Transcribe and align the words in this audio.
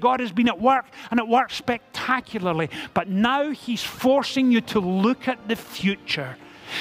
God 0.00 0.20
has 0.20 0.32
been 0.32 0.48
at 0.48 0.60
work 0.60 0.86
and 1.10 1.18
at 1.18 1.28
work 1.28 1.50
spectacularly, 1.50 2.70
but 2.94 3.08
now 3.08 3.50
He's 3.50 3.82
forcing 3.82 4.52
you 4.52 4.60
to 4.62 4.80
look 4.80 5.26
at 5.26 5.48
the 5.48 5.56
future. 5.56 6.36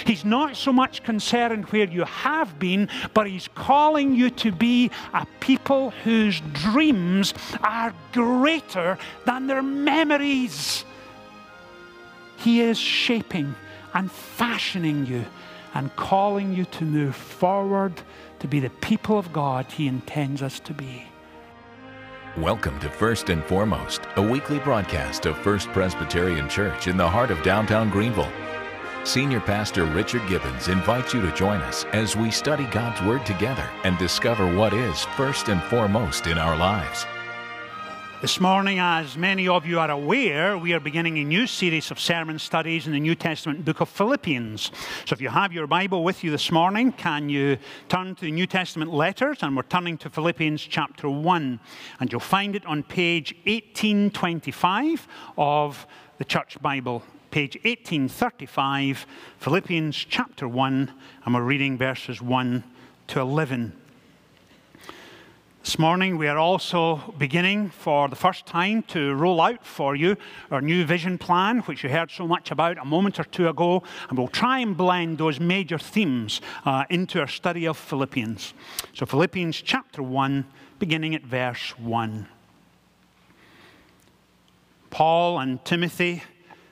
He's 0.05 0.25
not 0.25 0.55
so 0.55 0.73
much 0.73 1.04
concerned 1.04 1.65
where 1.65 1.88
you 1.88 2.03
have 2.03 2.59
been, 2.59 2.89
but 3.13 3.27
He's 3.27 3.47
calling 3.55 4.13
you 4.13 4.29
to 4.31 4.51
be 4.51 4.91
a 5.13 5.25
people 5.39 5.91
whose 6.03 6.41
dreams 6.53 7.33
are 7.63 7.94
greater 8.12 8.97
than 9.26 9.47
their 9.47 9.63
memories. 9.63 10.86
He 12.38 12.62
is 12.62 12.78
shaping 12.78 13.56
and 13.94 14.12
fashioning 14.12 15.06
you 15.08 15.26
and 15.74 15.96
calling 15.96 16.54
you 16.54 16.66
to 16.66 16.84
move 16.84 17.16
forward 17.16 17.94
to 18.40 18.48
be 18.48 18.59
the 18.59 18.70
people 18.70 19.18
of 19.18 19.34
God 19.34 19.66
He 19.72 19.88
intends 19.88 20.41
us 20.41 20.59
to 20.62 20.73
be. 20.73 21.06
Welcome 22.38 22.80
to 22.81 22.90
First 22.91 23.30
and 23.30 23.43
Foremost, 23.43 24.02
a 24.16 24.21
weekly 24.21 24.59
broadcast 24.59 25.25
of 25.25 25.35
First 25.39 25.70
Presbyterian 25.70 26.48
Church 26.48 26.85
in 26.85 26.95
the 26.95 27.09
heart 27.09 27.31
of 27.31 27.41
downtown 27.41 27.89
Greenville. 27.89 28.31
Senior 29.03 29.39
Pastor 29.39 29.85
Richard 29.85 30.21
Gibbons 30.30 30.67
invites 30.67 31.16
you 31.16 31.21
to 31.21 31.34
join 31.34 31.59
us 31.61 31.85
as 31.94 32.16
we 32.16 32.30
study 32.30 32.66
God's 32.66 33.02
Word 33.02 33.25
together 33.25 33.67
and 33.84 33.97
discover 33.97 34.55
what 34.55 34.71
is 34.71 35.02
first 35.16 35.49
and 35.49 35.63
foremost 35.63 36.27
in 36.27 36.38
our 36.38 36.55
lives. 36.55 37.08
This 38.20 38.39
morning, 38.39 38.80
as 38.80 39.16
many 39.16 39.48
of 39.48 39.67
you 39.67 39.80
are 39.80 39.91
aware, 39.91 40.58
we 40.58 40.73
are 40.73 40.80
beginning 40.80 41.20
a 41.20 41.23
new 41.23 41.45
series 41.45 41.91
of 41.91 41.99
sermon 41.99 42.39
studies 42.39 42.88
in 42.88 42.94
the 42.94 42.99
New 42.99 43.13
Testament 43.13 43.63
book 43.63 43.80
of 43.80 43.89
Philippians. 43.89 44.71
So 45.05 45.13
if 45.13 45.21
you 45.21 45.30
have 45.30 45.53
your 45.53 45.67
Bible 45.67 46.03
with 46.03 46.23
you 46.23 46.31
this 46.31 46.52
morning, 46.52 46.94
can 46.94 47.30
you 47.30 47.59
turn 47.89 48.16
to 48.16 48.25
the 48.25 48.31
New 48.31 48.48
Testament 48.48 48.91
letters? 48.91 49.44
And 49.44 49.55
we're 49.55 49.61
turning 49.61 49.99
to 49.99 50.09
Philippians 50.09 50.63
chapter 50.63 51.08
1. 51.08 51.59
And 51.99 52.11
you'll 52.11 52.20
find 52.20 52.55
it 52.55 52.66
on 52.66 52.81
page 52.81 53.35
1825 53.45 55.08
of 55.38 55.86
the 56.17 56.25
Church 56.25 56.59
Bible. 56.59 57.03
Page 57.30 57.53
1835, 57.58 59.06
Philippians 59.38 59.95
chapter 59.95 60.47
1, 60.47 60.91
and 61.23 61.36
we're 61.36 61.44
reading 61.44 61.78
verses 61.78 62.19
1 62.19 62.63
to 63.09 63.19
11. 63.19 63.73
This 65.67 65.77
morning, 65.77 66.17
we 66.17 66.29
are 66.29 66.37
also 66.37 67.13
beginning 67.17 67.71
for 67.71 68.07
the 68.07 68.15
first 68.15 68.45
time 68.45 68.83
to 68.83 69.13
roll 69.15 69.41
out 69.41 69.65
for 69.65 69.97
you 69.97 70.15
our 70.49 70.61
new 70.61 70.85
vision 70.85 71.17
plan, 71.17 71.59
which 71.59 71.83
you 71.83 71.89
heard 71.89 72.09
so 72.09 72.25
much 72.25 72.51
about 72.51 72.77
a 72.77 72.85
moment 72.85 73.19
or 73.19 73.25
two 73.25 73.49
ago, 73.49 73.83
and 74.07 74.17
we'll 74.17 74.29
try 74.29 74.59
and 74.59 74.77
blend 74.77 75.17
those 75.17 75.41
major 75.41 75.77
themes 75.77 76.39
uh, 76.63 76.85
into 76.89 77.19
our 77.19 77.27
study 77.27 77.67
of 77.67 77.75
Philippians. 77.75 78.53
So, 78.93 79.05
Philippians 79.05 79.61
chapter 79.61 80.01
1, 80.01 80.45
beginning 80.79 81.15
at 81.15 81.23
verse 81.23 81.77
1. 81.77 82.29
Paul 84.89 85.38
and 85.38 85.65
Timothy, 85.65 86.23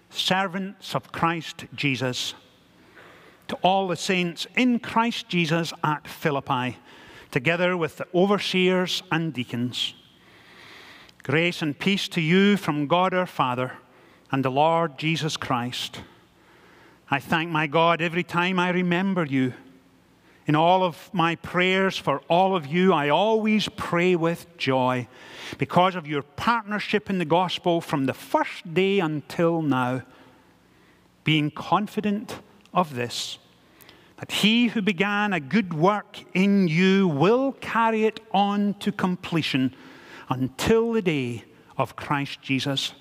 servants 0.09 0.95
of 0.95 1.11
Christ 1.11 1.65
Jesus, 1.75 2.33
to 3.49 3.55
all 3.57 3.89
the 3.89 3.97
saints 3.97 4.47
in 4.55 4.79
Christ 4.79 5.27
Jesus 5.27 5.73
at 5.83 6.07
Philippi 6.07 6.77
together 7.35 7.75
with 7.75 7.97
the 7.97 8.07
overseers 8.15 9.03
and 9.11 9.33
deacons. 9.33 9.93
Grace 11.21 11.61
and 11.61 11.77
peace 11.77 12.07
to 12.07 12.21
you 12.21 12.55
from 12.55 12.87
God 12.87 13.13
our 13.13 13.25
Father 13.25 13.73
and 14.31 14.45
the 14.45 14.49
Lord 14.49 14.97
Jesus 14.97 15.35
Christ. 15.35 15.99
I 17.11 17.19
thank 17.19 17.51
my 17.51 17.67
God 17.67 18.01
every 18.01 18.23
time 18.23 18.57
I 18.57 18.69
remember 18.69 19.25
you. 19.25 19.51
In 20.47 20.55
all 20.55 20.81
of 20.81 21.09
my 21.13 21.35
prayers 21.35 21.97
for 21.97 22.21
all 22.29 22.55
of 22.55 22.67
you, 22.67 22.93
I 22.93 23.09
always 23.09 23.67
pray 23.75 24.15
with 24.15 24.57
joy 24.57 25.05
because 25.57 25.95
of 25.95 26.07
your 26.07 26.21
partnership 26.21 27.09
in 27.09 27.17
the 27.17 27.25
gospel 27.25 27.81
from 27.81 28.05
the 28.05 28.13
first 28.13 28.73
day 28.73 28.99
until 28.99 29.61
now, 29.61 30.03
being 31.25 31.51
confident 31.51 32.39
of 32.73 32.95
this 32.95 33.39
that 34.17 34.31
he 34.31 34.67
who 34.67 34.81
began 34.81 35.33
a 35.33 35.39
good 35.39 35.73
work 35.73 36.23
in 36.33 36.67
you 36.67 37.07
will 37.07 37.51
carry 37.53 38.05
it 38.05 38.19
on 38.31 38.73
to 38.75 38.91
completion 38.91 39.75
until 40.29 40.93
the 40.93 41.01
day 41.01 41.43
of 41.77 41.95
Christ 41.95 42.41
Jesus. 42.41 42.93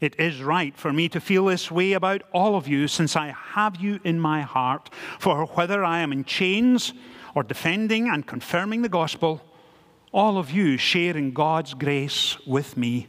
It 0.00 0.18
is 0.20 0.42
right 0.42 0.76
for 0.76 0.92
me 0.92 1.08
to 1.08 1.20
feel 1.20 1.46
this 1.46 1.70
way 1.70 1.92
about 1.92 2.22
all 2.32 2.54
of 2.54 2.68
you 2.68 2.86
since 2.86 3.16
I 3.16 3.34
have 3.54 3.76
you 3.76 3.98
in 4.04 4.20
my 4.20 4.42
heart. 4.42 4.90
For 5.18 5.46
whether 5.46 5.82
I 5.82 6.00
am 6.00 6.12
in 6.12 6.24
chains 6.24 6.92
or 7.34 7.42
defending 7.42 8.08
and 8.08 8.26
confirming 8.26 8.82
the 8.82 8.88
gospel, 8.88 9.42
all 10.12 10.38
of 10.38 10.50
you 10.50 10.76
share 10.76 11.16
in 11.16 11.32
God's 11.32 11.74
grace 11.74 12.36
with 12.46 12.76
me. 12.76 13.08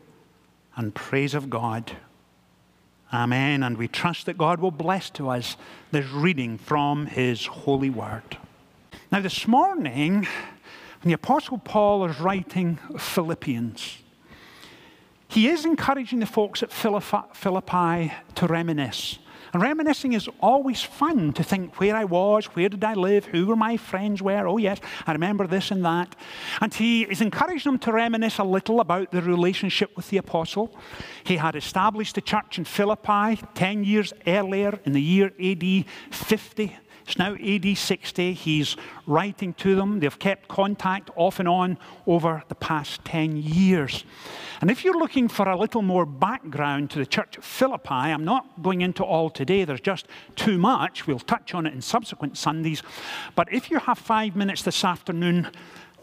and 0.75 0.93
praise 0.93 1.33
of 1.33 1.49
God. 1.49 1.91
Amen. 3.13 3.63
And 3.63 3.77
we 3.77 3.87
trust 3.87 4.25
that 4.25 4.37
God 4.37 4.59
will 4.59 4.71
bless 4.71 5.09
to 5.11 5.29
us 5.29 5.57
this 5.91 6.09
reading 6.09 6.57
from 6.57 7.05
His 7.05 7.45
holy 7.45 7.89
word. 7.89 8.37
Now, 9.11 9.19
this 9.19 9.47
morning, 9.47 10.21
when 10.21 11.09
the 11.09 11.13
Apostle 11.13 11.57
Paul 11.57 12.05
is 12.05 12.19
writing 12.19 12.79
Philippians, 12.97 13.97
he 15.27 15.47
is 15.47 15.65
encouraging 15.65 16.19
the 16.19 16.25
folks 16.25 16.61
at 16.61 16.71
Philippi 16.71 18.13
to 18.35 18.47
reminisce 18.47 19.17
and 19.53 19.61
reminiscing 19.61 20.13
is 20.13 20.29
always 20.39 20.81
fun 20.81 21.33
to 21.33 21.43
think 21.43 21.79
where 21.79 21.95
I 21.95 22.05
was, 22.05 22.45
where 22.47 22.69
did 22.69 22.83
I 22.83 22.93
live, 22.93 23.25
who 23.25 23.45
were 23.45 23.55
my 23.55 23.77
friends 23.77 24.21
were. 24.21 24.47
Oh, 24.47 24.57
yes, 24.57 24.79
I 25.05 25.11
remember 25.11 25.47
this 25.47 25.71
and 25.71 25.83
that. 25.83 26.15
And 26.61 26.73
he 26.73 27.03
is 27.03 27.21
encouraging 27.21 27.71
them 27.71 27.79
to 27.79 27.91
reminisce 27.91 28.37
a 28.37 28.43
little 28.43 28.79
about 28.79 29.11
the 29.11 29.21
relationship 29.21 29.95
with 29.95 30.09
the 30.09 30.17
apostle. 30.17 30.73
He 31.23 31.37
had 31.37 31.55
established 31.55 32.15
the 32.15 32.21
church 32.21 32.57
in 32.57 32.65
Philippi 32.65 33.39
10 33.53 33.83
years 33.83 34.13
earlier 34.25 34.79
in 34.85 34.93
the 34.93 35.01
year 35.01 35.31
AD 35.39 35.85
50. 36.11 36.77
It's 37.03 37.17
now 37.17 37.35
AD 37.35 37.77
60. 37.77 38.33
He's 38.33 38.77
writing 39.05 39.53
to 39.55 39.75
them. 39.75 39.99
They've 39.99 40.19
kept 40.19 40.47
contact 40.47 41.09
off 41.15 41.39
and 41.39 41.47
on 41.47 41.77
over 42.07 42.43
the 42.47 42.55
past 42.55 43.03
10 43.05 43.37
years. 43.37 44.03
And 44.61 44.69
if 44.69 44.83
you're 44.83 44.97
looking 44.97 45.27
for 45.27 45.49
a 45.49 45.57
little 45.57 45.81
more 45.81 46.05
background 46.05 46.91
to 46.91 46.99
the 46.99 47.05
church 47.05 47.37
of 47.37 47.43
Philippi, 47.43 47.89
I'm 47.89 48.25
not 48.25 48.61
going 48.61 48.81
into 48.81 49.03
all 49.03 49.29
today, 49.29 49.65
there's 49.65 49.81
just 49.81 50.07
too 50.35 50.57
much. 50.57 51.07
We'll 51.07 51.19
touch 51.19 51.53
on 51.53 51.65
it 51.65 51.73
in 51.73 51.81
subsequent 51.81 52.37
Sundays. 52.37 52.83
But 53.35 53.51
if 53.51 53.71
you 53.71 53.79
have 53.79 53.97
five 53.97 54.35
minutes 54.35 54.61
this 54.61 54.83
afternoon, 54.83 55.49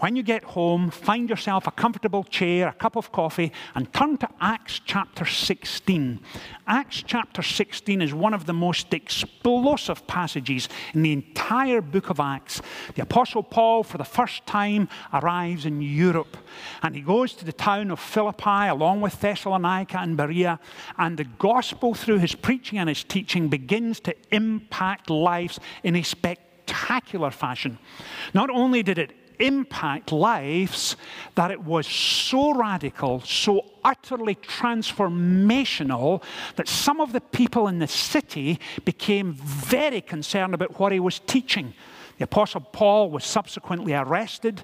when 0.01 0.15
you 0.15 0.23
get 0.23 0.45
home, 0.45 0.91
find 0.91 1.29
yourself 1.29 1.67
a 1.67 1.71
comfortable 1.71 2.23
chair, 2.23 2.69
a 2.69 2.73
cup 2.73 2.97
of 2.97 3.11
coffee, 3.11 3.53
and 3.75 3.93
turn 3.93 4.17
to 4.19 4.29
Acts 4.41 4.81
chapter 4.85 5.25
16. 5.25 6.21
Acts 6.67 7.03
chapter 7.05 7.43
16 7.43 8.03
is 8.03 8.15
one 8.15 8.35
of 8.35 8.47
the 8.47 8.53
most 8.53 8.95
explosive 8.95 10.07
passages 10.07 10.69
in 10.95 11.03
the 11.03 11.13
entire 11.13 11.81
book 11.81 12.11
of 12.11 12.21
Acts. 12.21 12.63
The 12.95 13.03
Apostle 13.03 13.43
Paul, 13.43 13.83
for 13.83 13.99
the 13.99 14.05
first 14.05 14.47
time, 14.47 14.89
arrives 15.13 15.67
in 15.67 15.83
Europe, 15.83 16.37
and 16.83 16.95
he 16.95 17.01
goes 17.01 17.33
to 17.35 17.45
the 17.45 17.53
town 17.53 17.91
of 17.91 17.99
Philippi 17.99 18.69
along 18.69 19.01
with 19.01 19.21
Thessalonica 19.21 19.99
and 19.99 20.17
Berea, 20.17 20.61
and 20.97 21.17
the 21.17 21.25
gospel, 21.25 21.95
through 21.95 22.19
his 22.19 22.35
preaching 22.35 22.79
and 22.79 22.89
his 22.89 23.03
teaching, 23.03 23.49
begins 23.49 23.99
to 24.01 24.15
impact 24.31 25.11
lives 25.11 25.59
in 25.83 25.97
a 25.97 26.03
spectacular 26.03 27.31
fashion. 27.31 27.79
Not 28.33 28.51
only 28.51 28.83
did 28.83 28.99
it 28.99 29.13
impact 29.39 30.13
lives 30.13 30.97
that 31.35 31.51
it 31.51 31.63
was 31.63 31.87
so 31.87 32.55
radical, 32.55 33.21
so 33.21 33.65
utterly 33.85 34.35
transformational 34.35 36.23
that 36.57 36.69
some 36.69 37.01
of 37.01 37.13
the 37.13 37.21
people 37.21 37.69
in 37.69 37.79
the 37.79 37.87
city 37.87 38.59
became 38.85 39.35
very 39.35 40.01
concerned 40.01 40.55
about 40.55 40.79
what 40.79 40.93
he 40.93 41.01
was 41.01 41.21
teaching. 41.21 41.75
The 42.19 42.25
Apostle 42.25 42.61
Paul 42.61 43.11
was 43.11 43.25
subsequently 43.25 43.95
arrested, 43.95 44.63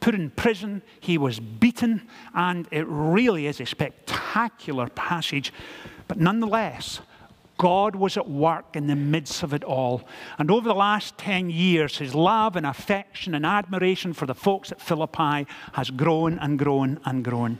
put 0.00 0.14
in 0.14 0.30
prison, 0.30 0.82
he 1.00 1.18
was 1.18 1.38
beaten, 1.40 2.08
and 2.34 2.66
it 2.70 2.86
really 2.88 3.46
is 3.46 3.60
a 3.60 3.66
spectacular 3.66 4.88
passage. 4.88 5.52
But 6.08 6.18
nonetheless, 6.18 7.00
God 7.56 7.96
was 7.96 8.16
at 8.16 8.28
work 8.28 8.74
in 8.74 8.86
the 8.86 8.96
midst 8.96 9.42
of 9.42 9.54
it 9.54 9.64
all. 9.64 10.02
And 10.38 10.50
over 10.50 10.68
the 10.68 10.74
last 10.74 11.16
10 11.18 11.50
years, 11.50 11.98
his 11.98 12.14
love 12.14 12.56
and 12.56 12.66
affection 12.66 13.34
and 13.34 13.46
admiration 13.46 14.12
for 14.12 14.26
the 14.26 14.34
folks 14.34 14.72
at 14.72 14.80
Philippi 14.80 15.46
has 15.72 15.90
grown 15.90 16.38
and 16.38 16.58
grown 16.58 17.00
and 17.04 17.24
grown. 17.24 17.58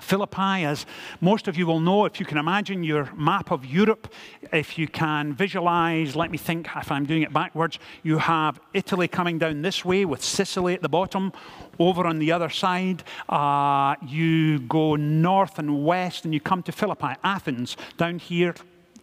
Philippi, 0.00 0.64
as 0.64 0.86
most 1.20 1.48
of 1.48 1.56
you 1.56 1.66
will 1.66 1.80
know, 1.80 2.04
if 2.04 2.20
you 2.20 2.26
can 2.26 2.38
imagine 2.38 2.82
your 2.82 3.10
map 3.14 3.50
of 3.50 3.66
Europe, 3.66 4.12
if 4.52 4.78
you 4.78 4.88
can 4.88 5.34
visualize, 5.34 6.16
let 6.16 6.30
me 6.30 6.38
think 6.38 6.68
if 6.76 6.90
I'm 6.90 7.06
doing 7.06 7.22
it 7.22 7.32
backwards, 7.32 7.78
you 8.02 8.18
have 8.18 8.60
Italy 8.72 9.08
coming 9.08 9.38
down 9.38 9.62
this 9.62 9.84
way 9.84 10.04
with 10.04 10.22
Sicily 10.22 10.74
at 10.74 10.82
the 10.82 10.88
bottom. 10.88 11.32
Over 11.78 12.06
on 12.06 12.18
the 12.18 12.32
other 12.32 12.50
side, 12.50 13.02
uh, 13.28 13.96
you 14.06 14.60
go 14.60 14.96
north 14.96 15.58
and 15.58 15.84
west 15.84 16.24
and 16.24 16.32
you 16.32 16.40
come 16.40 16.62
to 16.64 16.72
Philippi, 16.72 17.14
Athens, 17.22 17.76
down 17.96 18.18
here, 18.18 18.54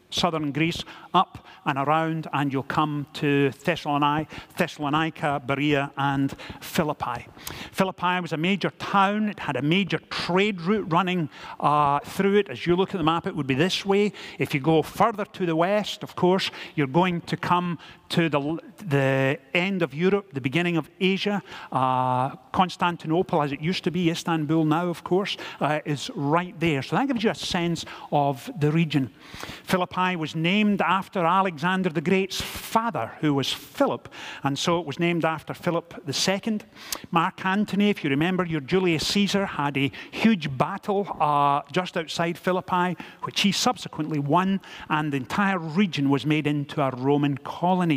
southern 0.10 0.52
Greece, 0.52 0.84
up 1.14 1.46
and 1.66 1.78
around, 1.78 2.28
and 2.34 2.54
you'll 2.54 2.64
come 2.64 3.08
to 3.14 3.52
Thessalonica, 3.64 4.34
Thessalonica, 4.58 5.42
Berea, 5.46 5.92
and 5.98 6.34
Philippi. 6.62 7.28
Philippi 7.72 8.22
was 8.22 8.34
a 8.34 8.38
major 8.38 8.70
town. 8.72 9.30
It 9.30 9.40
had 9.40 9.56
a 9.56 9.62
major 9.62 10.00
trade 10.10 10.62
route 10.62 10.92
running 10.92 11.30
uh, 11.60 12.00
through 12.00 12.36
it. 12.36 12.50
As 12.50 12.66
you 12.66 12.76
look 12.76 12.94
at 12.94 12.98
the 12.98 13.04
map, 13.04 13.28
it 13.28 13.36
would 13.36 13.48
be 13.48 13.56
this 13.56 13.86
way. 13.86 14.14
If 14.40 14.54
you 14.54 14.60
go 14.60 14.82
further 14.82 15.26
to 15.26 15.46
the 15.46 15.56
west, 15.56 16.04
of 16.04 16.16
course, 16.16 16.52
you're 16.76 16.88
going 16.88 17.22
to 17.22 17.38
come 17.38 17.80
to 18.10 18.30
the, 18.30 18.60
the 18.88 19.40
end 19.54 19.82
of 19.82 19.94
Europe, 19.94 20.34
the 20.34 20.42
beginning 20.42 20.78
of 20.78 20.90
Asia. 21.00 21.42
Uh, 21.72 22.36
Constantinople, 22.52 23.42
as 23.42 23.52
it 23.52 23.62
used 23.62 23.84
to 23.84 23.92
be, 23.92 24.10
Istanbul 24.10 24.66
now, 24.66 24.88
of 24.88 25.04
course, 25.04 25.38
uh, 25.60 25.80
is 25.86 26.10
right 26.16 26.58
there. 26.60 26.82
So 26.82 26.96
that 26.96 27.08
gives 27.08 27.24
you 27.24 27.32
a 27.32 27.36
sense 27.36 27.86
of 28.12 28.50
the 28.60 28.72
region. 28.72 29.14
Philippi 29.64 30.16
was 30.16 30.36
named 30.36 30.82
after 30.82 31.26
Alexander 31.26 31.90
the 31.90 32.02
Great's 32.02 32.42
father, 32.42 33.12
who 33.22 33.34
was 33.34 33.52
Philip, 33.52 34.10
and 34.44 34.58
so 34.58 34.80
it 34.80 34.86
was 34.86 35.00
named 35.00 35.26
after 35.26 35.54
Philip 35.54 35.94
II. 36.08 36.60
Mark 37.12 37.46
Antony, 37.46 37.90
if 37.90 38.04
you 38.04 38.10
remember, 38.10 38.46
your 38.46 38.62
Julius 38.62 39.08
Caesar 39.08 39.46
had 39.46 39.78
a 39.78 39.92
huge 40.12 40.56
battle 40.58 41.08
uh, 41.20 41.62
just 41.72 41.98
outside 41.98 42.38
Philippi, 42.38 42.96
which 43.24 43.42
he 43.42 43.52
subsequently 43.52 44.20
won, 44.20 44.62
and 44.90 45.12
the 45.12 45.18
entire 45.18 45.60
region 45.60 46.10
was 46.10 46.26
made 46.26 46.48
into 46.48 46.82
a 46.82 46.92
Roman 46.92 47.38
colony. 47.38 47.97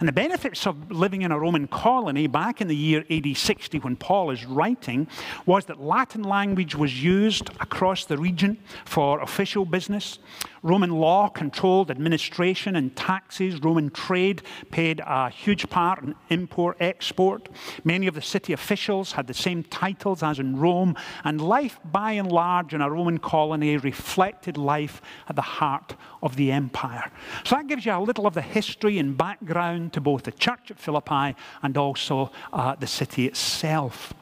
And 0.00 0.08
the 0.08 0.12
benefits 0.12 0.66
of 0.66 0.90
living 0.90 1.22
in 1.22 1.30
a 1.30 1.38
Roman 1.38 1.68
colony 1.68 2.26
back 2.26 2.60
in 2.60 2.68
the 2.68 2.76
year 2.76 3.04
AD 3.08 3.36
60, 3.36 3.78
when 3.78 3.96
Paul 3.96 4.30
is 4.30 4.44
writing, 4.44 5.06
was 5.46 5.66
that 5.66 5.80
Latin 5.80 6.24
language 6.24 6.74
was 6.74 7.02
used 7.02 7.50
across 7.60 8.04
the 8.04 8.18
region 8.18 8.58
for 8.84 9.20
official 9.20 9.64
business. 9.64 10.18
Roman 10.62 10.90
law 10.90 11.28
controlled 11.28 11.90
administration 11.90 12.76
and 12.76 12.94
taxes. 12.94 13.62
Roman 13.62 13.90
trade 13.90 14.42
paid 14.70 15.00
a 15.06 15.30
huge 15.30 15.68
part 15.70 16.02
in 16.02 16.14
import 16.28 16.76
export. 16.80 17.48
Many 17.82 18.06
of 18.06 18.14
the 18.14 18.22
city 18.22 18.52
officials 18.52 19.12
had 19.12 19.26
the 19.26 19.34
same 19.34 19.62
titles 19.64 20.22
as 20.22 20.38
in 20.38 20.56
Rome, 20.56 20.96
and 21.24 21.40
life 21.40 21.80
by 21.84 22.12
and 22.12 22.30
large 22.30 22.74
in 22.74 22.80
a 22.80 22.90
Roman 22.90 23.18
colony 23.18 23.76
reflected 23.78 24.58
life 24.58 25.00
at 25.28 25.36
the 25.36 25.42
heart 25.42 25.96
of 26.22 26.36
the 26.36 26.52
empire. 26.52 27.10
So 27.44 27.56
that 27.56 27.66
gives 27.66 27.86
you 27.86 27.92
a 27.92 27.98
little 27.98 28.26
of 28.26 28.34
the 28.34 28.42
history 28.42 28.98
and 28.98 29.16
background 29.16 29.94
to 29.94 30.00
both 30.00 30.24
the 30.24 30.32
church 30.32 30.70
at 30.70 30.78
Philippi 30.78 31.34
and 31.62 31.76
also 31.78 32.30
uh, 32.52 32.74
the 32.74 32.86
city 32.86 33.26
itself. 33.26 34.12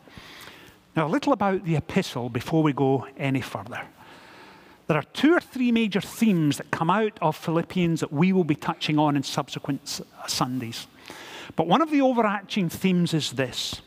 Now, 0.94 1.06
a 1.06 1.08
little 1.08 1.32
about 1.32 1.64
the 1.64 1.76
epistle 1.76 2.28
before 2.28 2.62
we 2.62 2.72
go 2.72 3.06
any 3.16 3.40
further. 3.40 3.82
There 4.88 4.96
are 4.96 5.02
two 5.02 5.34
or 5.34 5.40
three 5.40 5.70
major 5.70 6.00
themes 6.00 6.56
that 6.56 6.70
come 6.70 6.88
out 6.88 7.18
of 7.20 7.36
Philippians 7.36 8.00
that 8.00 8.10
we 8.10 8.32
will 8.32 8.44
be 8.44 8.54
touching 8.54 8.98
on 8.98 9.16
in 9.16 9.22
subsequent 9.22 10.00
Sundays. 10.26 10.86
But 11.56 11.66
one 11.66 11.82
of 11.82 11.90
the 11.90 12.00
overarching 12.00 12.70
themes 12.70 13.14
is 13.14 13.32
this 13.32 13.82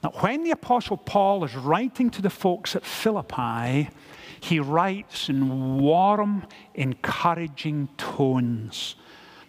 that 0.00 0.22
when 0.22 0.44
the 0.44 0.52
Apostle 0.52 0.96
Paul 0.96 1.42
is 1.42 1.56
writing 1.56 2.08
to 2.10 2.22
the 2.22 2.30
folks 2.30 2.76
at 2.76 2.86
Philippi, 2.86 3.90
he 4.38 4.60
writes 4.60 5.28
in 5.28 5.80
warm, 5.80 6.46
encouraging 6.76 7.88
tones. 7.96 8.94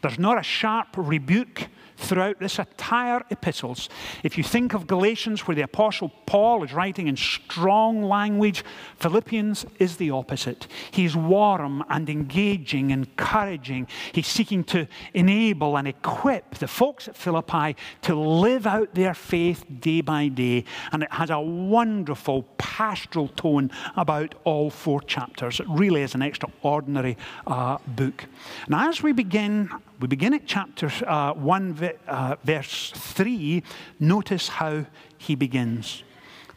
There's 0.02 0.20
not 0.20 0.38
a 0.38 0.44
sharp 0.44 0.88
rebuke 0.98 1.68
throughout 2.00 2.40
this 2.40 2.60
entire 2.60 3.22
epistles. 3.30 3.90
If 4.24 4.38
you 4.38 4.44
think 4.44 4.74
of 4.74 4.88
Galatians, 4.88 5.48
where 5.48 5.56
the 5.56 5.64
Apostle 5.64 6.10
Paul 6.26 6.64
is 6.64 6.74
writing 6.74 7.08
in 7.08 7.18
strong 7.18 8.04
language, 8.04 8.64
Philippians 8.98 9.66
is 9.80 9.98
the 9.98 10.12
opposite. 10.12 10.68
He's 10.92 11.16
warm 11.16 11.84
and 11.90 12.10
engaging, 12.10 12.92
encouraging. 12.92 13.88
He's 14.14 14.28
seeking 14.28 14.64
to 14.66 14.88
enable 15.14 15.78
and 15.78 15.88
equip 15.88 16.56
the 16.56 16.68
folks 16.68 17.08
at 17.08 17.18
Philippi 17.18 17.76
to 18.04 18.16
live 18.16 18.66
out 18.66 18.96
their 18.96 19.14
faith 19.14 19.66
day 19.80 20.02
by 20.02 20.30
day. 20.30 20.64
And 20.92 21.04
it 21.04 21.12
has 21.12 21.30
a 21.30 21.40
wonderful 21.40 22.44
pastoral 22.58 23.28
tone 23.28 23.72
about 23.96 24.36
all 24.46 24.70
four 24.70 25.02
chapters. 25.02 25.60
It 25.60 25.68
really 25.70 26.02
is 26.02 26.16
an 26.16 26.22
extraordinary 26.22 27.18
uh, 27.46 27.78
book. 27.88 28.26
Now, 28.68 28.90
as 28.90 29.04
we 29.04 29.12
begin, 29.12 29.70
we 30.00 30.08
begin 30.08 30.34
at 30.34 30.46
chapter 30.46 30.90
uh, 31.06 31.34
1, 31.34 31.92
uh, 32.08 32.36
verse 32.44 32.92
3. 32.96 33.62
Notice 34.00 34.48
how 34.48 34.86
he 35.18 35.36
begins. 35.36 36.04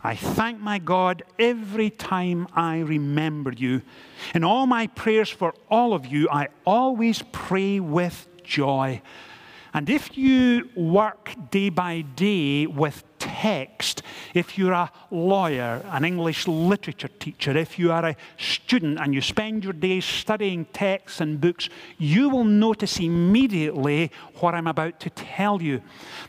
I 0.04 0.14
thank 0.14 0.60
my 0.60 0.78
God 0.78 1.24
every 1.40 1.90
time 1.90 2.46
I 2.54 2.78
remember 2.78 3.52
you. 3.52 3.82
In 4.32 4.44
all 4.44 4.66
my 4.66 4.86
prayers 4.86 5.28
for 5.28 5.54
all 5.68 5.92
of 5.92 6.06
you, 6.06 6.28
I 6.30 6.48
always 6.64 7.22
pray 7.32 7.80
with 7.80 8.28
joy. 8.44 9.02
And 9.74 9.90
if 9.90 10.16
you 10.16 10.68
work 10.76 11.34
day 11.50 11.68
by 11.68 12.02
day 12.02 12.66
with 12.66 13.02
text, 13.22 14.02
if 14.34 14.58
you're 14.58 14.72
a 14.72 14.90
lawyer, 15.10 15.84
an 15.90 16.04
English 16.04 16.48
literature 16.48 17.08
teacher, 17.08 17.56
if 17.56 17.78
you 17.78 17.92
are 17.92 18.06
a 18.06 18.16
student 18.36 18.98
and 18.98 19.14
you 19.14 19.20
spend 19.20 19.62
your 19.64 19.72
days 19.72 20.04
studying 20.04 20.64
texts 20.72 21.20
and 21.20 21.40
books, 21.40 21.68
you 21.98 22.28
will 22.28 22.44
notice 22.44 22.98
immediately 22.98 24.10
what 24.40 24.54
I'm 24.54 24.66
about 24.66 24.98
to 25.00 25.10
tell 25.10 25.62
you. 25.62 25.82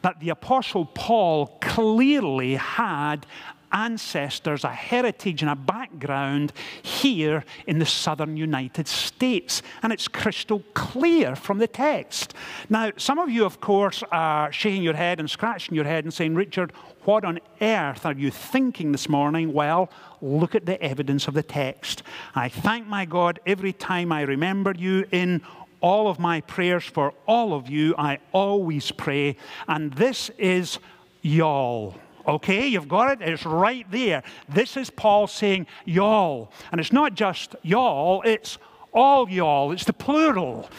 That 0.04 0.19
the 0.19 0.30
Apostle 0.30 0.86
Paul 0.86 1.57
clearly 1.62 2.56
had 2.56 3.25
ancestors, 3.74 4.64
a 4.64 4.70
heritage, 4.70 5.42
and 5.42 5.52
a 5.52 5.56
background 5.56 6.54
here 6.81 7.44
in 7.68 7.80
the 7.80 7.86
southern 7.86 8.38
United 8.38 8.88
States. 8.88 9.62
And 9.81 9.92
it's 9.92 10.08
crystal 10.08 10.64
clear 10.74 11.36
from 11.36 11.58
the 11.58 11.68
text. 11.68 12.34
Now, 12.70 12.92
some 12.98 13.20
of 13.20 13.30
you, 13.30 13.46
of 13.46 13.60
course, 13.60 14.04
are 14.12 14.52
shaking 14.52 14.84
your 14.84 14.94
head 14.94 15.20
and 15.20 15.30
scratching 15.30 15.75
your 15.75 15.86
head 15.86 16.04
and 16.04 16.14
saying, 16.14 16.36
Richard, 16.36 16.72
what 17.04 17.25
on 17.25 17.40
earth 17.60 18.06
are 18.06 18.14
you 18.14 18.31
thinking 18.31 18.92
this 18.92 19.10
morning? 19.10 19.52
Well, 19.52 19.90
look 20.22 20.56
at 20.56 20.65
the 20.65 20.82
evidence 20.82 21.27
of 21.27 21.34
the 21.34 21.44
text. 21.44 22.03
I 22.36 22.48
thank 22.50 22.88
my 22.88 23.06
God 23.06 23.39
every 23.46 23.74
time 23.74 24.12
I 24.12 24.22
remember 24.22 24.74
you 24.77 25.06
in 25.12 25.42
all 25.82 26.08
of 26.08 26.18
my 26.18 26.39
prayers 26.42 26.86
for 26.86 27.13
all 27.27 27.53
of 27.53 27.70
you. 27.70 27.94
I 27.98 28.20
always 28.32 28.89
pray. 28.92 29.36
And 29.68 29.92
this 29.94 30.30
is 30.38 30.80
y'all. 31.22 31.96
Okay, 32.25 32.68
you've 32.68 32.88
got 32.88 33.22
it. 33.22 33.27
It's 33.27 33.46
right 33.46 33.89
there. 33.92 34.24
This 34.48 34.77
is 34.77 34.89
Paul 34.89 35.27
saying 35.27 35.68
y'all. 35.86 36.51
And 36.72 36.80
it's 36.80 36.94
not 36.94 37.15
just 37.15 37.56
y'all, 37.63 38.22
it's 38.24 38.58
all 38.94 39.30
y'all. 39.30 39.72
It's 39.72 39.84
the 39.84 39.94
plural. 39.94 40.70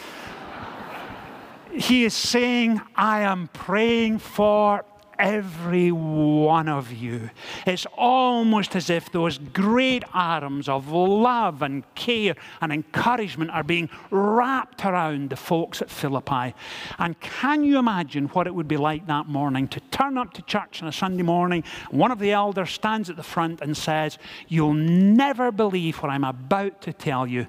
he 1.71 2.05
is 2.05 2.13
saying, 2.13 2.81
I 2.95 3.21
am 3.21 3.49
praying 3.53 4.19
for 4.19 4.83
every 5.19 5.91
one 5.91 6.67
of 6.67 6.91
you. 6.91 7.29
It's 7.65 7.85
almost 7.97 8.75
as 8.75 8.89
if 8.89 9.11
those 9.11 9.37
great 9.37 10.03
arms 10.13 10.69
of 10.69 10.89
love 10.89 11.61
and 11.61 11.83
care 11.95 12.35
and 12.61 12.71
encouragement 12.71 13.51
are 13.51 13.63
being 13.63 13.89
wrapped 14.11 14.85
around 14.85 15.29
the 15.29 15.35
folks 15.35 15.81
at 15.81 15.89
Philippi. 15.89 16.53
And 16.97 17.19
can 17.19 17.63
you 17.63 17.77
imagine 17.77 18.27
what 18.29 18.47
it 18.47 18.55
would 18.55 18.67
be 18.67 18.77
like 18.77 19.07
that 19.07 19.27
morning 19.27 19.67
to 19.69 19.79
turn 19.91 20.17
up 20.17 20.33
to 20.33 20.41
church 20.43 20.81
on 20.81 20.87
a 20.87 20.93
Sunday 20.93 21.23
morning? 21.23 21.63
One 21.91 22.11
of 22.11 22.19
the 22.19 22.31
elders 22.31 22.71
stands 22.71 23.09
at 23.09 23.15
the 23.15 23.23
front 23.23 23.61
and 23.61 23.75
says, 23.75 24.17
You'll 24.47 24.73
never 24.73 25.51
believe 25.51 25.97
what 25.97 26.09
I'm 26.09 26.23
about 26.23 26.81
to 26.81 26.93
tell 26.93 27.27
you. 27.27 27.47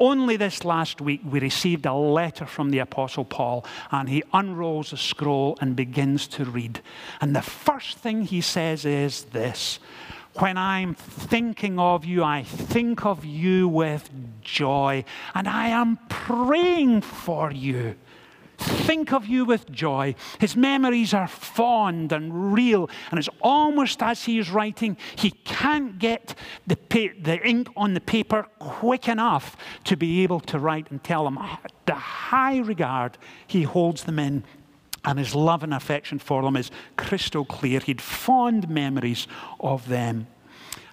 Only 0.00 0.38
this 0.38 0.64
last 0.64 1.02
week, 1.02 1.20
we 1.26 1.40
received 1.40 1.84
a 1.84 1.92
letter 1.92 2.46
from 2.46 2.70
the 2.70 2.78
Apostle 2.78 3.26
Paul, 3.26 3.66
and 3.90 4.08
he 4.08 4.22
unrolls 4.32 4.94
a 4.94 4.96
scroll 4.96 5.58
and 5.60 5.76
begins 5.76 6.26
to 6.28 6.46
read. 6.46 6.80
And 7.20 7.36
the 7.36 7.42
first 7.42 7.98
thing 7.98 8.22
he 8.22 8.40
says 8.40 8.86
is 8.86 9.24
this 9.24 9.78
When 10.38 10.56
I'm 10.56 10.94
thinking 10.94 11.78
of 11.78 12.06
you, 12.06 12.24
I 12.24 12.44
think 12.44 13.04
of 13.04 13.26
you 13.26 13.68
with 13.68 14.08
joy, 14.40 15.04
and 15.34 15.46
I 15.46 15.68
am 15.68 15.98
praying 16.08 17.02
for 17.02 17.52
you. 17.52 17.96
Think 18.60 19.12
of 19.12 19.26
you 19.26 19.44
with 19.44 19.70
joy. 19.70 20.14
His 20.38 20.56
memories 20.56 21.14
are 21.14 21.28
fond 21.28 22.12
and 22.12 22.52
real, 22.52 22.88
and 23.10 23.18
it's 23.18 23.28
almost 23.40 24.02
as 24.02 24.24
he 24.24 24.38
is 24.38 24.50
writing, 24.50 24.96
he 25.16 25.30
can't 25.30 25.98
get 25.98 26.34
the, 26.66 26.76
pa- 26.76 27.14
the 27.20 27.46
ink 27.46 27.68
on 27.76 27.94
the 27.94 28.00
paper 28.00 28.46
quick 28.58 29.08
enough 29.08 29.56
to 29.84 29.96
be 29.96 30.22
able 30.22 30.40
to 30.40 30.58
write 30.58 30.90
and 30.90 31.02
tell 31.02 31.24
them 31.24 31.38
the 31.86 31.94
high 31.94 32.58
regard 32.58 33.18
he 33.46 33.62
holds 33.62 34.04
them 34.04 34.18
in 34.18 34.44
and 35.04 35.18
his 35.18 35.34
love 35.34 35.62
and 35.62 35.72
affection 35.72 36.18
for 36.18 36.42
them 36.42 36.56
is 36.56 36.70
crystal 36.96 37.44
clear. 37.44 37.80
He'd 37.80 38.02
fond 38.02 38.68
memories 38.68 39.26
of 39.58 39.88
them. 39.88 40.26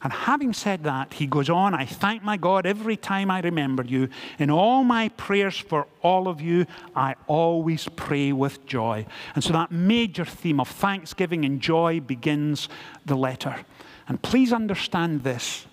And 0.04 0.14
having 0.14 0.54
said 0.54 0.84
that, 0.84 1.14
he 1.14 1.26
goes 1.26 1.50
on, 1.50 1.74
I 1.74 1.86
thank 1.86 2.24
my 2.24 2.38
God 2.38 2.66
every 2.66 2.96
time 2.96 3.32
I 3.32 3.42
remember 3.42 3.84
you. 3.84 4.10
In 4.38 4.52
all 4.52 4.84
my 4.84 5.10
prayers 5.10 5.58
for 5.58 5.88
all 6.04 6.28
of 6.28 6.40
you, 6.40 6.68
I 6.96 7.16
always 7.26 7.90
pray 7.96 8.32
with 8.32 8.66
joy. 8.68 9.08
And 9.34 9.44
so 9.44 9.54
that 9.54 9.72
major 9.72 10.26
theme 10.26 10.60
of 10.60 10.68
thanksgiving 10.68 11.46
and 11.46 11.60
joy 11.60 12.00
begins 12.00 12.70
the 13.06 13.16
letter. 13.16 13.66
And 14.08 14.22
please 14.22 14.54
understand 14.54 15.24
this 15.24 15.66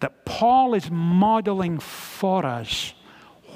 that 0.00 0.24
Paul 0.26 0.74
is 0.74 0.90
modeling 0.90 1.78
for 1.78 2.44
us 2.44 2.92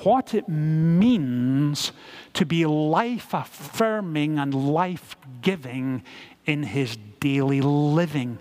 what 0.02 0.34
it 0.34 0.48
means 0.48 1.92
to 2.32 2.46
be 2.46 2.64
life 2.64 3.34
affirming 3.34 4.38
and 4.38 4.54
life 4.54 5.16
giving 5.42 6.02
in 6.46 6.62
his 6.62 6.96
daily 7.20 7.60
living. 7.60 8.38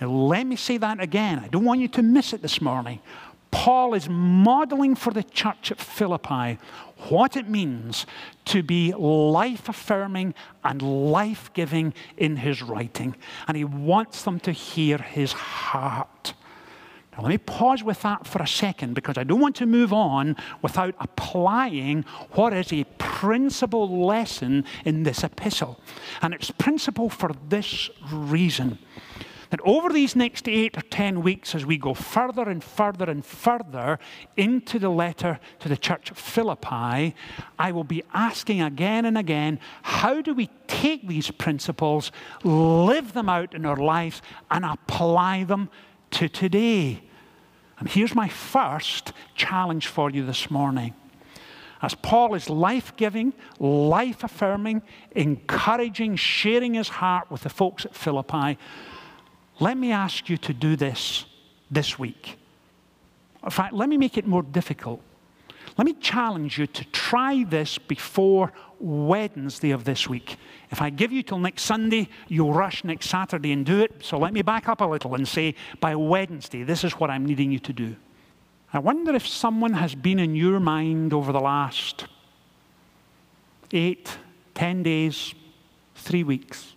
Now, 0.00 0.08
let 0.08 0.46
me 0.46 0.56
say 0.56 0.76
that 0.78 1.00
again. 1.00 1.40
I 1.40 1.48
don't 1.48 1.64
want 1.64 1.80
you 1.80 1.88
to 1.88 2.02
miss 2.02 2.32
it 2.32 2.42
this 2.42 2.60
morning. 2.60 3.00
Paul 3.50 3.94
is 3.94 4.08
modeling 4.08 4.94
for 4.94 5.12
the 5.12 5.22
church 5.22 5.70
at 5.70 5.80
Philippi 5.80 6.58
what 7.08 7.36
it 7.36 7.48
means 7.48 8.06
to 8.46 8.62
be 8.62 8.92
life 8.92 9.68
affirming 9.68 10.34
and 10.64 10.82
life 10.82 11.50
giving 11.54 11.94
in 12.16 12.36
his 12.36 12.62
writing. 12.62 13.16
And 13.46 13.56
he 13.56 13.64
wants 13.64 14.22
them 14.22 14.38
to 14.40 14.52
hear 14.52 14.98
his 14.98 15.32
heart. 15.32 16.34
Now, 17.12 17.24
let 17.24 17.30
me 17.30 17.38
pause 17.38 17.82
with 17.82 18.02
that 18.02 18.26
for 18.26 18.42
a 18.42 18.46
second 18.46 18.94
because 18.94 19.16
I 19.16 19.24
don't 19.24 19.40
want 19.40 19.56
to 19.56 19.66
move 19.66 19.92
on 19.92 20.36
without 20.62 20.94
applying 21.00 22.04
what 22.32 22.52
is 22.52 22.72
a 22.72 22.84
principal 22.98 24.06
lesson 24.06 24.64
in 24.84 25.02
this 25.02 25.24
epistle. 25.24 25.80
And 26.20 26.34
it's 26.34 26.50
principle 26.50 27.08
for 27.08 27.32
this 27.48 27.90
reason 28.12 28.78
that 29.50 29.60
over 29.64 29.90
these 29.92 30.14
next 30.14 30.48
eight 30.48 30.76
or 30.76 30.82
ten 30.82 31.22
weeks, 31.22 31.54
as 31.54 31.64
we 31.64 31.78
go 31.78 31.94
further 31.94 32.42
and 32.42 32.62
further 32.62 33.08
and 33.08 33.24
further 33.24 33.98
into 34.36 34.78
the 34.78 34.88
letter 34.88 35.40
to 35.60 35.68
the 35.68 35.76
church 35.76 36.10
of 36.10 36.18
Philippi, 36.18 37.14
I 37.58 37.72
will 37.72 37.84
be 37.84 38.02
asking 38.12 38.60
again 38.60 39.04
and 39.04 39.16
again 39.16 39.58
how 39.82 40.20
do 40.20 40.34
we 40.34 40.50
take 40.66 41.08
these 41.08 41.30
principles, 41.30 42.12
live 42.44 43.12
them 43.14 43.28
out 43.28 43.54
in 43.54 43.64
our 43.64 43.76
lives, 43.76 44.22
and 44.50 44.64
apply 44.64 45.44
them 45.44 45.70
to 46.12 46.28
today? 46.28 47.02
And 47.78 47.88
here's 47.88 48.14
my 48.14 48.28
first 48.28 49.12
challenge 49.34 49.86
for 49.86 50.10
you 50.10 50.26
this 50.26 50.50
morning. 50.50 50.94
As 51.80 51.94
Paul 51.94 52.34
is 52.34 52.50
life 52.50 52.92
giving, 52.96 53.32
life 53.60 54.24
affirming, 54.24 54.82
encouraging, 55.12 56.16
sharing 56.16 56.74
his 56.74 56.88
heart 56.88 57.30
with 57.30 57.42
the 57.42 57.48
folks 57.48 57.86
at 57.86 57.94
Philippi, 57.94 58.58
let 59.60 59.76
me 59.76 59.92
ask 59.92 60.28
you 60.28 60.36
to 60.38 60.54
do 60.54 60.76
this 60.76 61.24
this 61.70 61.98
week. 61.98 62.38
In 63.44 63.50
fact, 63.50 63.74
let 63.74 63.88
me 63.88 63.96
make 63.96 64.16
it 64.16 64.26
more 64.26 64.42
difficult. 64.42 65.02
Let 65.76 65.84
me 65.84 65.94
challenge 65.94 66.58
you 66.58 66.66
to 66.66 66.84
try 66.86 67.44
this 67.44 67.78
before 67.78 68.52
Wednesday 68.80 69.70
of 69.70 69.84
this 69.84 70.08
week. 70.08 70.36
If 70.70 70.82
I 70.82 70.90
give 70.90 71.12
you 71.12 71.22
till 71.22 71.38
next 71.38 71.62
Sunday, 71.62 72.08
you'll 72.26 72.52
rush 72.52 72.84
next 72.84 73.08
Saturday 73.08 73.52
and 73.52 73.64
do 73.64 73.80
it. 73.80 73.92
So 74.00 74.18
let 74.18 74.32
me 74.32 74.42
back 74.42 74.68
up 74.68 74.80
a 74.80 74.84
little 74.84 75.14
and 75.14 75.26
say, 75.26 75.54
by 75.80 75.94
Wednesday, 75.94 76.64
this 76.64 76.84
is 76.84 76.92
what 76.94 77.10
I'm 77.10 77.24
needing 77.24 77.52
you 77.52 77.58
to 77.60 77.72
do. 77.72 77.96
I 78.72 78.80
wonder 78.80 79.14
if 79.14 79.26
someone 79.26 79.74
has 79.74 79.94
been 79.94 80.18
in 80.18 80.34
your 80.34 80.60
mind 80.60 81.12
over 81.12 81.32
the 81.32 81.40
last 81.40 82.06
eight, 83.72 84.18
ten 84.54 84.82
days, 84.82 85.34
three 85.94 86.24
weeks. 86.24 86.74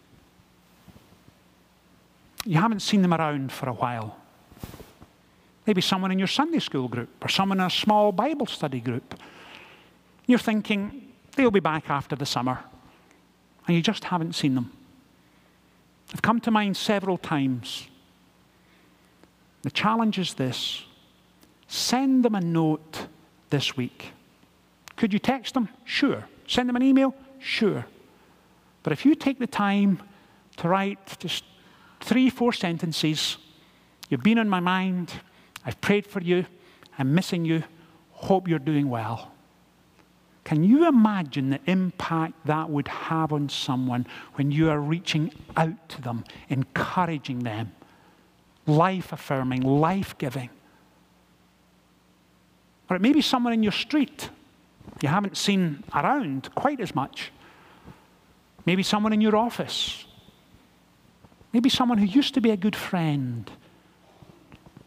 You 2.45 2.60
haven't 2.60 2.81
seen 2.81 3.01
them 3.01 3.13
around 3.13 3.51
for 3.51 3.69
a 3.69 3.74
while. 3.74 4.17
Maybe 5.67 5.81
someone 5.81 6.12
in 6.12 6.17
your 6.17 6.27
Sunday 6.27 6.60
school 6.60 6.88
group 6.88 7.10
or 7.24 7.29
someone 7.29 7.60
in 7.60 7.65
a 7.65 7.69
small 7.69 8.12
Bible 8.12 8.48
study 8.48 8.79
group. 8.79 9.15
You're 10.25 10.39
thinking, 10.39 11.13
they'll 11.36 11.51
be 11.51 11.60
back 11.60 11.89
after 11.89 12.15
the 12.15 12.25
summer. 12.25 12.60
And 13.67 13.75
you 13.75 13.83
just 13.83 14.05
haven't 14.05 14.33
seen 14.33 14.55
them. 14.55 14.71
They've 16.07 16.21
come 16.21 16.39
to 16.41 16.51
mind 16.51 16.75
several 16.77 17.17
times. 17.17 17.88
The 19.62 19.71
challenge 19.71 20.17
is 20.17 20.33
this 20.33 20.83
send 21.67 22.25
them 22.25 22.36
a 22.36 22.41
note 22.41 23.07
this 23.50 23.77
week. 23.77 24.12
Could 24.98 25.13
you 25.13 25.19
text 25.19 25.53
them? 25.53 25.69
Sure. 25.86 26.27
Send 26.48 26.67
them 26.67 26.75
an 26.75 26.83
email? 26.83 27.15
Sure. 27.39 27.86
But 28.83 28.93
if 28.93 29.05
you 29.05 29.15
take 29.15 29.39
the 29.39 29.48
time 29.48 30.01
to 30.57 30.67
write 30.67 31.17
just 31.19 31.45
three, 32.01 32.29
four 32.29 32.51
sentences, 32.51 33.38
you've 34.10 34.24
been 34.24 34.39
on 34.39 34.50
my 34.50 34.60
mind, 34.60 35.13
I've 35.65 35.79
prayed 35.79 36.05
for 36.05 36.22
you, 36.22 36.46
I'm 36.98 37.15
missing 37.15 37.46
you, 37.46 37.63
hope 38.12 38.48
you're 38.48 38.60
doing 38.60 38.89
well. 38.89 39.31
Can 40.43 40.63
you 40.63 40.88
imagine 40.88 41.51
the 41.51 41.60
impact 41.67 42.34
that 42.46 42.70
would 42.70 42.88
have 42.88 43.31
on 43.31 43.48
someone 43.48 44.05
when 44.36 44.51
you 44.51 44.70
are 44.70 44.79
reaching 44.79 45.31
out 45.55 45.89
to 45.89 46.01
them, 46.01 46.25
encouraging 46.50 47.39
them, 47.39 47.72
life 48.67 49.13
affirming, 49.13 49.62
life 49.62 50.17
giving? 50.17 50.50
Or 52.89 52.96
it 52.96 53.01
may 53.01 53.13
be 53.13 53.22
someone 53.22 53.53
in 53.53 53.63
your 53.63 53.72
street 53.72 54.29
you 55.01 55.10
haven't 55.10 55.38
seen 55.38 55.84
around 55.93 56.53
quite 56.55 56.79
as 56.79 56.93
much. 56.93 57.31
Maybe 58.65 58.84
someone 58.84 59.13
in 59.13 59.22
your 59.22 59.36
office. 59.36 60.05
Maybe 61.53 61.70
someone 61.70 61.98
who 61.98 62.05
used 62.05 62.34
to 62.36 62.41
be 62.41 62.51
a 62.51 62.58
good 62.58 62.75
friend 62.75 63.51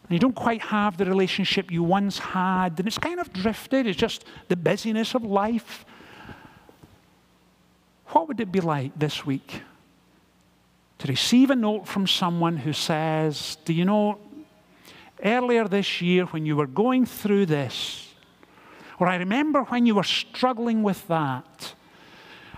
and 0.07 0.13
you 0.13 0.19
don't 0.19 0.35
quite 0.35 0.61
have 0.61 0.97
the 0.97 1.05
relationship 1.05 1.71
you 1.71 1.81
once 1.81 2.19
had, 2.19 2.77
and 2.77 2.87
it's 2.87 2.99
kind 2.99 3.19
of 3.19 3.33
drifted. 3.33 3.87
It's 3.87 3.97
just 3.97 4.23
the 4.49 4.55
busyness 4.55 5.15
of 5.15 5.23
life. 5.23 5.83
What 8.09 8.27
would 8.27 8.39
it 8.39 8.51
be 8.51 8.61
like 8.61 8.91
this 8.97 9.25
week 9.25 9.63
to 10.99 11.07
receive 11.07 11.49
a 11.49 11.55
note 11.55 11.87
from 11.87 12.05
someone 12.05 12.57
who 12.57 12.71
says, 12.71 13.57
Do 13.65 13.73
you 13.73 13.83
know, 13.83 14.19
earlier 15.23 15.67
this 15.67 16.01
year 16.01 16.25
when 16.25 16.45
you 16.45 16.55
were 16.55 16.67
going 16.67 17.07
through 17.07 17.47
this, 17.47 18.13
or 18.99 19.07
I 19.07 19.15
remember 19.15 19.63
when 19.63 19.87
you 19.87 19.95
were 19.95 20.03
struggling 20.03 20.83
with 20.83 21.07
that, 21.07 21.54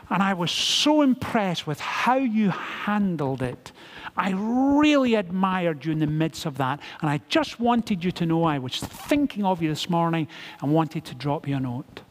and 0.09 0.23
I 0.23 0.33
was 0.33 0.51
so 0.51 1.01
impressed 1.01 1.67
with 1.67 1.79
how 1.79 2.15
you 2.17 2.49
handled 2.49 3.41
it. 3.41 3.71
I 4.15 4.31
really 4.31 5.15
admired 5.15 5.85
you 5.85 5.91
in 5.91 5.99
the 5.99 6.07
midst 6.07 6.45
of 6.45 6.57
that. 6.57 6.79
And 7.01 7.09
I 7.09 7.19
just 7.29 7.59
wanted 7.59 8.03
you 8.03 8.11
to 8.13 8.25
know 8.25 8.43
I 8.45 8.57
was 8.57 8.79
thinking 8.79 9.45
of 9.45 9.61
you 9.61 9.69
this 9.69 9.89
morning 9.89 10.27
and 10.61 10.73
wanted 10.73 11.05
to 11.05 11.15
drop 11.15 11.47
you 11.47 11.57
a 11.57 11.59
note. 11.59 12.01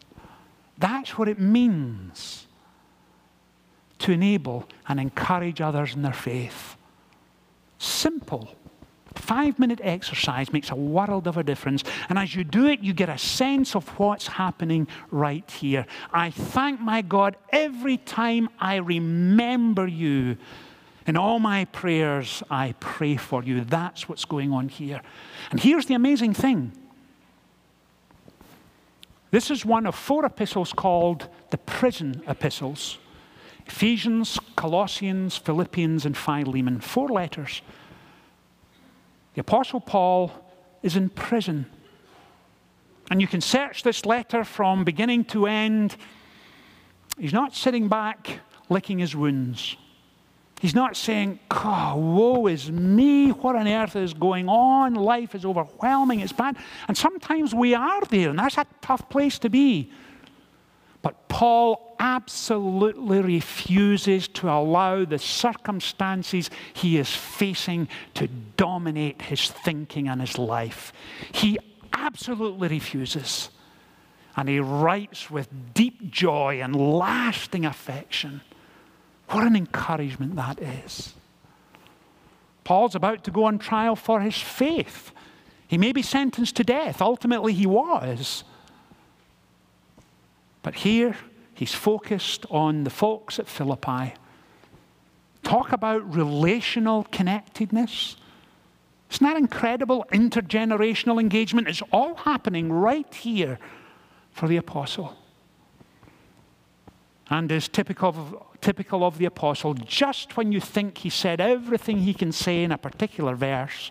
That's 0.78 1.16
what 1.16 1.28
it 1.28 1.40
means 1.40 2.46
to 3.98 4.12
enable 4.12 4.68
and 4.88 5.00
encourage 5.00 5.60
others 5.60 5.94
in 5.94 6.02
their 6.02 6.12
faith. 6.12 6.76
Simple. 7.78 8.54
Five 9.18 9.58
minute 9.58 9.80
exercise 9.82 10.52
makes 10.52 10.70
a 10.70 10.76
world 10.76 11.26
of 11.26 11.36
a 11.36 11.42
difference. 11.42 11.82
And 12.08 12.18
as 12.18 12.34
you 12.34 12.44
do 12.44 12.66
it, 12.66 12.80
you 12.80 12.92
get 12.92 13.08
a 13.08 13.18
sense 13.18 13.74
of 13.74 13.88
what's 13.98 14.26
happening 14.26 14.86
right 15.10 15.48
here. 15.50 15.86
I 16.12 16.30
thank 16.30 16.80
my 16.80 17.02
God 17.02 17.36
every 17.50 17.96
time 17.96 18.48
I 18.58 18.76
remember 18.76 19.86
you 19.86 20.36
in 21.06 21.16
all 21.16 21.38
my 21.38 21.66
prayers, 21.66 22.42
I 22.50 22.74
pray 22.80 23.16
for 23.16 23.42
you. 23.44 23.62
That's 23.62 24.08
what's 24.08 24.24
going 24.24 24.52
on 24.52 24.68
here. 24.68 25.00
And 25.50 25.60
here's 25.60 25.86
the 25.86 25.94
amazing 25.94 26.34
thing 26.34 26.72
this 29.30 29.50
is 29.50 29.64
one 29.64 29.86
of 29.86 29.94
four 29.94 30.24
epistles 30.24 30.72
called 30.72 31.28
the 31.50 31.58
prison 31.58 32.22
epistles 32.26 32.98
Ephesians, 33.66 34.38
Colossians, 34.54 35.36
Philippians, 35.36 36.06
and 36.06 36.16
Philemon. 36.16 36.80
Four 36.80 37.08
letters. 37.08 37.62
The 39.36 39.42
Apostle 39.42 39.80
Paul 39.80 40.32
is 40.82 40.96
in 40.96 41.10
prison. 41.10 41.66
And 43.10 43.20
you 43.20 43.26
can 43.26 43.42
search 43.42 43.82
this 43.82 44.06
letter 44.06 44.44
from 44.44 44.82
beginning 44.82 45.26
to 45.26 45.46
end. 45.46 45.94
He's 47.18 47.34
not 47.34 47.54
sitting 47.54 47.86
back 47.86 48.40
licking 48.70 48.98
his 48.98 49.14
wounds. 49.14 49.76
He's 50.58 50.74
not 50.74 50.96
saying, 50.96 51.38
oh, 51.50 51.96
woe 51.98 52.46
is 52.46 52.72
me. 52.72 53.28
What 53.28 53.56
on 53.56 53.68
earth 53.68 53.94
is 53.94 54.14
going 54.14 54.48
on? 54.48 54.94
Life 54.94 55.34
is 55.34 55.44
overwhelming. 55.44 56.20
It's 56.20 56.32
bad. 56.32 56.56
And 56.88 56.96
sometimes 56.96 57.54
we 57.54 57.74
are 57.74 58.00
there, 58.06 58.30
and 58.30 58.38
that's 58.38 58.56
a 58.56 58.64
tough 58.80 59.10
place 59.10 59.38
to 59.40 59.50
be. 59.50 59.92
But 61.02 61.28
Paul 61.28 61.85
absolutely 61.98 63.20
refuses 63.20 64.28
to 64.28 64.50
allow 64.50 65.04
the 65.04 65.18
circumstances 65.18 66.50
he 66.74 66.98
is 66.98 67.14
facing 67.14 67.88
to 68.14 68.28
dominate 68.56 69.22
his 69.22 69.50
thinking 69.50 70.08
and 70.08 70.20
his 70.20 70.38
life. 70.38 70.92
He 71.32 71.58
absolutely 71.92 72.68
refuses. 72.68 73.50
And 74.36 74.48
he 74.48 74.60
writes 74.60 75.30
with 75.30 75.48
deep 75.74 76.10
joy 76.10 76.60
and 76.60 76.76
lasting 76.76 77.64
affection. 77.64 78.42
What 79.30 79.44
an 79.44 79.56
encouragement 79.56 80.36
that 80.36 80.60
is. 80.60 81.14
Paul's 82.64 82.94
about 82.94 83.24
to 83.24 83.30
go 83.30 83.44
on 83.44 83.58
trial 83.58 83.96
for 83.96 84.20
his 84.20 84.36
faith. 84.36 85.12
He 85.68 85.78
may 85.78 85.92
be 85.92 86.02
sentenced 86.02 86.56
to 86.56 86.64
death. 86.64 87.00
Ultimately, 87.00 87.52
he 87.52 87.66
was. 87.66 88.44
But 90.62 90.74
here, 90.74 91.16
he's 91.56 91.74
focused 91.74 92.46
on 92.50 92.84
the 92.84 92.90
folks 92.90 93.38
at 93.38 93.48
Philippi. 93.48 94.14
Talk 95.42 95.72
about 95.72 96.14
relational 96.14 97.04
connectedness. 97.10 98.16
Isn't 99.10 99.26
that 99.26 99.36
incredible? 99.36 100.04
Intergenerational 100.12 101.20
engagement 101.20 101.68
is 101.68 101.82
all 101.92 102.16
happening 102.16 102.72
right 102.72 103.12
here 103.14 103.58
for 104.32 104.48
the 104.48 104.56
apostle. 104.56 105.16
And 107.30 107.50
is 107.50 107.68
typical 107.68 108.08
of, 108.08 108.34
typical 108.60 109.04
of 109.04 109.18
the 109.18 109.24
apostle, 109.24 109.74
just 109.74 110.36
when 110.36 110.52
you 110.52 110.60
think 110.60 110.98
he 110.98 111.10
said 111.10 111.40
everything 111.40 111.98
he 111.98 112.14
can 112.14 112.32
say 112.32 112.62
in 112.62 112.70
a 112.70 112.78
particular 112.78 113.34
verse, 113.34 113.90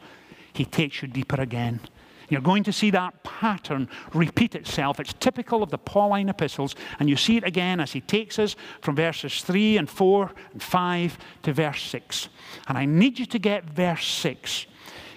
he 0.54 0.66
takes 0.66 1.02
you 1.02 1.08
deeper 1.08 1.42
again. 1.42 1.80
You're 2.30 2.42
going 2.42 2.64
to 2.64 2.74
see 2.74 2.92
that 2.92 3.24
pattern 3.24 3.88
repeat 4.14 4.56
itself. 4.56 5.00
It's 5.00 5.14
typical 5.14 5.64
of 5.64 5.70
the 5.70 5.78
Pauline 5.78 6.30
epistles, 6.30 6.76
and 7.00 7.10
you 7.10 7.16
see 7.16 7.38
it 7.38 7.44
again 7.44 7.80
as 7.80 7.92
he 7.92 8.02
takes 8.02 8.40
us 8.40 8.56
from 8.82 8.96
verses 8.96 9.42
3 9.42 9.78
and 9.78 9.90
4 9.90 10.32
and 10.54 10.64
5 10.64 11.18
to 11.44 11.54
verse 11.54 11.82
6. 11.84 12.30
And 12.68 12.78
I 12.78 12.86
need 12.86 13.20
you 13.20 13.26
to 13.28 13.40
get 13.40 13.66
verse 13.66 14.06
6. 14.06 14.66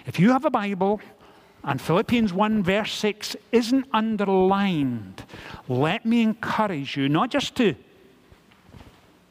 If 0.05 0.19
you 0.19 0.31
have 0.31 0.45
a 0.45 0.49
Bible, 0.49 1.01
and 1.63 1.81
Philippians 1.81 2.31
1, 2.31 2.63
verse 2.63 2.93
6 2.93 3.35
isn't 3.51 3.85
underlined, 3.91 5.23
let 5.67 6.05
me 6.05 6.21
encourage 6.21 6.95
you 6.95 7.09
not 7.09 7.29
just 7.29 7.55
to 7.55 7.75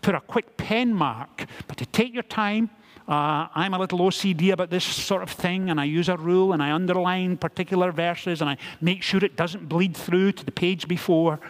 put 0.02 0.14
a 0.14 0.20
quick 0.20 0.56
pen 0.56 0.92
mark, 0.94 1.46
but 1.66 1.76
to 1.78 1.86
take 1.86 2.12
your 2.12 2.22
time. 2.22 2.70
Uh, 3.08 3.48
I'm 3.54 3.72
a 3.72 3.78
little 3.78 4.00
OCD 4.00 4.52
about 4.52 4.68
this 4.68 4.84
sort 4.84 5.22
of 5.22 5.30
thing, 5.30 5.70
and 5.70 5.80
I 5.80 5.84
use 5.84 6.10
a 6.10 6.16
rule 6.18 6.52
and 6.52 6.62
I 6.62 6.72
underline 6.72 7.38
particular 7.38 7.90
verses 7.90 8.42
and 8.42 8.50
I 8.50 8.58
make 8.82 9.02
sure 9.02 9.24
it 9.24 9.34
doesn't 9.34 9.66
bleed 9.66 9.96
through 9.96 10.32
to 10.32 10.44
the 10.44 10.52
page 10.52 10.86
before. 10.86 11.40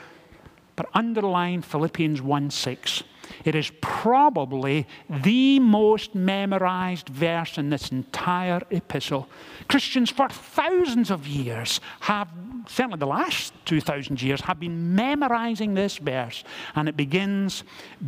But 0.77 0.87
underline 0.95 1.63
Philippians 1.63 2.23
1 2.23 2.51
6. 2.51 3.03
It 3.45 3.57
is 3.57 3.73
probably 3.81 4.87
the 5.11 5.59
most 5.59 6.15
memorized 6.15 7.09
verse 7.09 7.59
in 7.59 7.71
this 7.71 7.91
entire 7.91 8.63
epistle. 8.71 9.29
Christians 9.69 10.11
for 10.11 10.29
thousands 10.29 11.11
of 11.11 11.27
years 11.27 11.81
have, 12.01 12.29
certainly 12.69 12.99
the 12.99 13.07
last 13.07 13.53
2,000 13.65 14.23
years, 14.23 14.41
have 14.43 14.61
been 14.61 14.95
memorizing 14.95 15.75
this 15.75 15.99
verse. 15.99 16.45
And 16.77 16.89
it 16.89 16.97
begins 16.97 17.65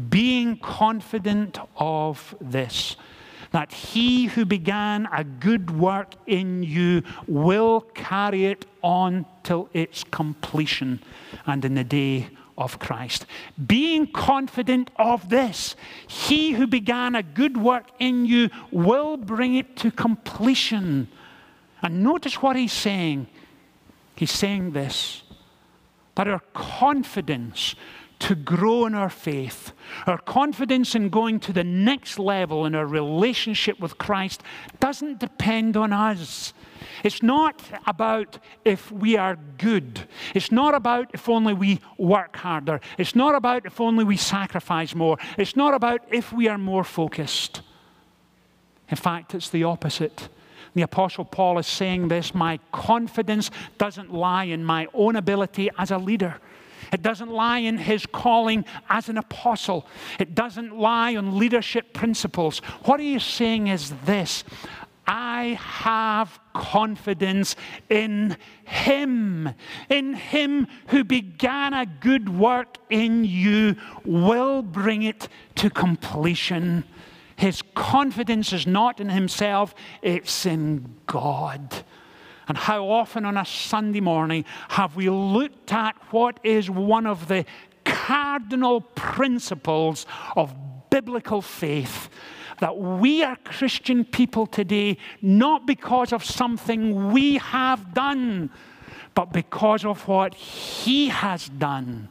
being 0.08 0.56
confident 0.56 1.58
of 1.76 2.34
this 2.40 2.96
that 3.50 3.72
he 3.72 4.26
who 4.26 4.44
began 4.44 5.08
a 5.12 5.24
good 5.24 5.76
work 5.76 6.14
in 6.26 6.62
you 6.62 7.02
will 7.26 7.80
carry 7.94 8.46
it 8.46 8.66
on 8.82 9.26
till 9.42 9.68
its 9.72 10.04
completion 10.04 11.02
and 11.46 11.64
in 11.64 11.74
the 11.74 11.84
day 11.84 12.28
of 12.56 12.78
Christ. 12.78 13.26
Being 13.66 14.06
confident 14.06 14.90
of 14.96 15.30
this, 15.30 15.74
he 16.06 16.52
who 16.52 16.66
began 16.66 17.14
a 17.14 17.22
good 17.22 17.56
work 17.56 17.86
in 17.98 18.26
you 18.26 18.50
will 18.70 19.16
bring 19.16 19.54
it 19.54 19.76
to 19.76 19.90
completion. 19.90 21.08
And 21.82 22.04
notice 22.04 22.42
what 22.42 22.56
he's 22.56 22.72
saying. 22.72 23.26
He's 24.14 24.30
saying 24.32 24.72
this 24.72 25.22
that 26.16 26.28
our 26.28 26.42
confidence 26.52 27.74
to 28.20 28.34
grow 28.34 28.86
in 28.86 28.94
our 28.94 29.10
faith, 29.10 29.72
our 30.06 30.18
confidence 30.18 30.94
in 30.94 31.08
going 31.08 31.40
to 31.40 31.52
the 31.52 31.64
next 31.64 32.18
level 32.18 32.66
in 32.66 32.74
our 32.74 32.86
relationship 32.86 33.80
with 33.80 33.98
Christ 33.98 34.42
doesn't 34.78 35.18
depend 35.18 35.76
on 35.76 35.92
us. 35.92 36.52
It's 37.02 37.22
not 37.22 37.62
about 37.86 38.38
if 38.64 38.92
we 38.92 39.16
are 39.16 39.38
good. 39.58 40.06
It's 40.34 40.52
not 40.52 40.74
about 40.74 41.10
if 41.14 41.28
only 41.28 41.54
we 41.54 41.80
work 41.96 42.36
harder. 42.36 42.80
It's 42.98 43.16
not 43.16 43.34
about 43.34 43.64
if 43.64 43.80
only 43.80 44.04
we 44.04 44.16
sacrifice 44.16 44.94
more. 44.94 45.16
It's 45.38 45.56
not 45.56 45.72
about 45.72 46.02
if 46.10 46.32
we 46.32 46.46
are 46.48 46.58
more 46.58 46.84
focused. 46.84 47.62
In 48.90 48.96
fact, 48.96 49.34
it's 49.34 49.48
the 49.48 49.64
opposite. 49.64 50.28
The 50.74 50.82
Apostle 50.82 51.24
Paul 51.24 51.58
is 51.58 51.66
saying 51.66 52.08
this 52.08 52.34
My 52.34 52.58
confidence 52.70 53.50
doesn't 53.78 54.12
lie 54.12 54.44
in 54.44 54.62
my 54.62 54.88
own 54.92 55.16
ability 55.16 55.70
as 55.78 55.90
a 55.90 55.98
leader. 55.98 56.36
It 56.92 57.02
doesn't 57.02 57.30
lie 57.30 57.58
in 57.58 57.78
his 57.78 58.06
calling 58.06 58.64
as 58.88 59.08
an 59.08 59.18
apostle. 59.18 59.86
It 60.18 60.34
doesn't 60.34 60.76
lie 60.76 61.16
on 61.16 61.38
leadership 61.38 61.92
principles. 61.92 62.58
What 62.84 63.00
he 63.00 63.14
is 63.14 63.24
saying 63.24 63.68
is 63.68 63.92
this 64.04 64.44
I 65.06 65.58
have 65.60 66.38
confidence 66.54 67.56
in 67.88 68.36
Him. 68.64 69.48
In 69.88 70.14
Him 70.14 70.68
who 70.86 71.02
began 71.02 71.74
a 71.74 71.84
good 71.84 72.28
work 72.28 72.78
in 72.90 73.24
you 73.24 73.74
will 74.04 74.62
bring 74.62 75.02
it 75.02 75.28
to 75.56 75.68
completion. 75.68 76.84
His 77.34 77.62
confidence 77.74 78.52
is 78.52 78.68
not 78.68 79.00
in 79.00 79.08
himself, 79.08 79.74
it's 80.00 80.46
in 80.46 80.94
God. 81.06 81.84
And 82.50 82.58
how 82.58 82.90
often 82.90 83.24
on 83.26 83.36
a 83.36 83.44
Sunday 83.44 84.00
morning 84.00 84.44
have 84.70 84.96
we 84.96 85.08
looked 85.08 85.72
at 85.72 85.94
what 86.10 86.40
is 86.42 86.68
one 86.68 87.06
of 87.06 87.28
the 87.28 87.44
cardinal 87.84 88.80
principles 88.80 90.04
of 90.34 90.52
biblical 90.90 91.42
faith? 91.42 92.08
that 92.58 92.76
we 92.76 93.22
are 93.22 93.36
Christian 93.36 94.04
people 94.04 94.46
today 94.46 94.98
not 95.22 95.66
because 95.66 96.12
of 96.12 96.22
something 96.22 97.10
we 97.10 97.38
have 97.38 97.94
done, 97.94 98.50
but 99.14 99.32
because 99.32 99.82
of 99.82 100.06
what 100.06 100.34
He 100.34 101.08
has 101.08 101.48
done. 101.48 102.10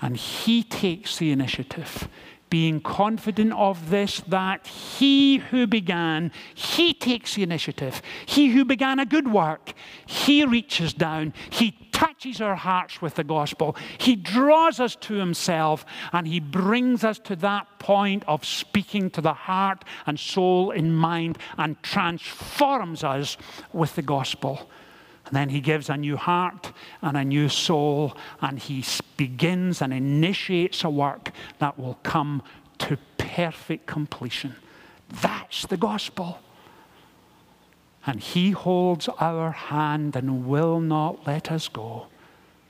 And 0.00 0.16
He 0.16 0.64
takes 0.64 1.18
the 1.18 1.30
initiative 1.30 2.08
being 2.50 2.80
confident 2.80 3.52
of 3.52 3.90
this, 3.90 4.20
that 4.28 4.66
he 4.66 5.38
who 5.38 5.66
began, 5.66 6.30
he 6.54 6.94
takes 6.94 7.34
the 7.34 7.42
initiative. 7.42 8.00
He 8.24 8.50
who 8.50 8.64
began 8.64 8.98
a 8.98 9.06
good 9.06 9.30
work, 9.30 9.72
he 10.06 10.44
reaches 10.44 10.94
down, 10.94 11.34
he 11.50 11.72
touches 11.92 12.40
our 12.40 12.56
hearts 12.56 13.00
with 13.00 13.14
the 13.14 13.24
gospel, 13.24 13.76
he 13.98 14.14
draws 14.14 14.80
us 14.80 14.96
to 14.96 15.14
himself, 15.14 15.84
and 16.12 16.28
he 16.28 16.40
brings 16.40 17.04
us 17.04 17.18
to 17.20 17.36
that 17.36 17.66
point 17.78 18.22
of 18.28 18.44
speaking 18.44 19.10
to 19.10 19.20
the 19.20 19.32
heart 19.32 19.84
and 20.06 20.18
soul 20.18 20.70
and 20.70 20.96
mind 20.96 21.38
and 21.56 21.82
transforms 21.82 23.02
us 23.02 23.36
with 23.72 23.94
the 23.96 24.02
gospel. 24.02 24.70
And 25.26 25.34
then 25.34 25.48
he 25.48 25.60
gives 25.60 25.90
a 25.90 25.96
new 25.96 26.16
heart 26.16 26.72
and 27.02 27.16
a 27.16 27.24
new 27.24 27.48
soul, 27.48 28.16
and 28.40 28.58
he 28.58 28.84
begins 29.16 29.82
and 29.82 29.92
initiates 29.92 30.84
a 30.84 30.90
work 30.90 31.32
that 31.58 31.78
will 31.78 31.98
come 32.02 32.42
to 32.78 32.96
perfect 33.18 33.86
completion. 33.86 34.54
That's 35.08 35.66
the 35.66 35.76
gospel. 35.76 36.38
And 38.06 38.20
he 38.20 38.52
holds 38.52 39.08
our 39.20 39.50
hand 39.50 40.14
and 40.14 40.46
will 40.46 40.78
not 40.80 41.26
let 41.26 41.50
us 41.50 41.68
go. 41.68 42.06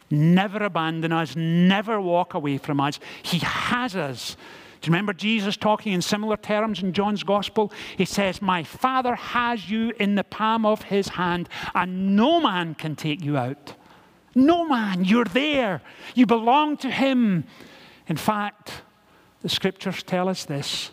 Never 0.08 0.58
abandon 0.64 1.12
us, 1.12 1.36
never 1.36 2.00
walk 2.00 2.32
away 2.32 2.58
from 2.58 2.80
us. 2.80 2.98
He 3.22 3.38
has 3.38 3.94
us 3.96 4.36
do 4.80 4.88
you 4.88 4.92
remember 4.92 5.12
Jesus 5.12 5.56
talking 5.56 5.92
in 5.92 6.02
similar 6.02 6.36
terms 6.36 6.82
in 6.82 6.92
John's 6.92 7.22
Gospel? 7.22 7.72
He 7.96 8.04
says, 8.04 8.42
My 8.42 8.62
Father 8.62 9.14
has 9.14 9.70
you 9.70 9.92
in 9.98 10.14
the 10.14 10.24
palm 10.24 10.66
of 10.66 10.82
his 10.82 11.08
hand, 11.08 11.48
and 11.74 12.14
no 12.16 12.40
man 12.40 12.74
can 12.74 12.94
take 12.94 13.24
you 13.24 13.36
out. 13.36 13.74
No 14.34 14.66
man, 14.68 15.04
you're 15.04 15.24
there. 15.24 15.80
You 16.14 16.26
belong 16.26 16.76
to 16.78 16.90
him. 16.90 17.44
In 18.06 18.16
fact, 18.16 18.82
the 19.42 19.48
scriptures 19.48 20.02
tell 20.02 20.28
us 20.28 20.44
this 20.44 20.90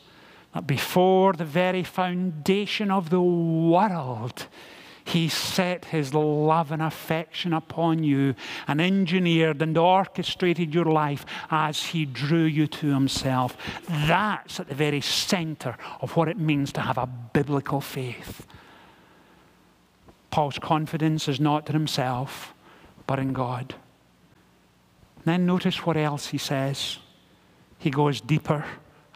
that 0.53 0.67
before 0.67 1.33
the 1.33 1.45
very 1.45 1.83
foundation 1.83 2.91
of 2.91 3.09
the 3.09 3.21
world, 3.21 4.47
he 5.05 5.27
set 5.27 5.85
his 5.85 6.13
love 6.13 6.71
and 6.71 6.81
affection 6.81 7.53
upon 7.53 8.03
you 8.03 8.35
and 8.67 8.79
engineered 8.79 9.61
and 9.61 9.77
orchestrated 9.77 10.73
your 10.73 10.85
life 10.85 11.25
as 11.51 11.83
he 11.83 12.05
drew 12.05 12.43
you 12.43 12.67
to 12.67 12.93
himself. 12.93 13.57
That's 13.87 14.59
at 14.59 14.69
the 14.69 14.75
very 14.75 15.01
center 15.01 15.77
of 16.01 16.15
what 16.15 16.29
it 16.29 16.37
means 16.37 16.71
to 16.73 16.81
have 16.81 16.97
a 16.97 17.07
biblical 17.07 17.81
faith. 17.81 18.47
Paul's 20.31 20.57
confidence 20.57 21.27
is 21.27 21.39
not 21.39 21.69
in 21.69 21.73
himself, 21.73 22.53
but 23.05 23.19
in 23.19 23.33
God. 23.33 23.75
Then 25.25 25.45
notice 25.45 25.85
what 25.85 25.97
else 25.97 26.27
he 26.27 26.37
says. 26.37 26.97
he 27.77 27.89
goes 27.89 28.21
deeper 28.21 28.65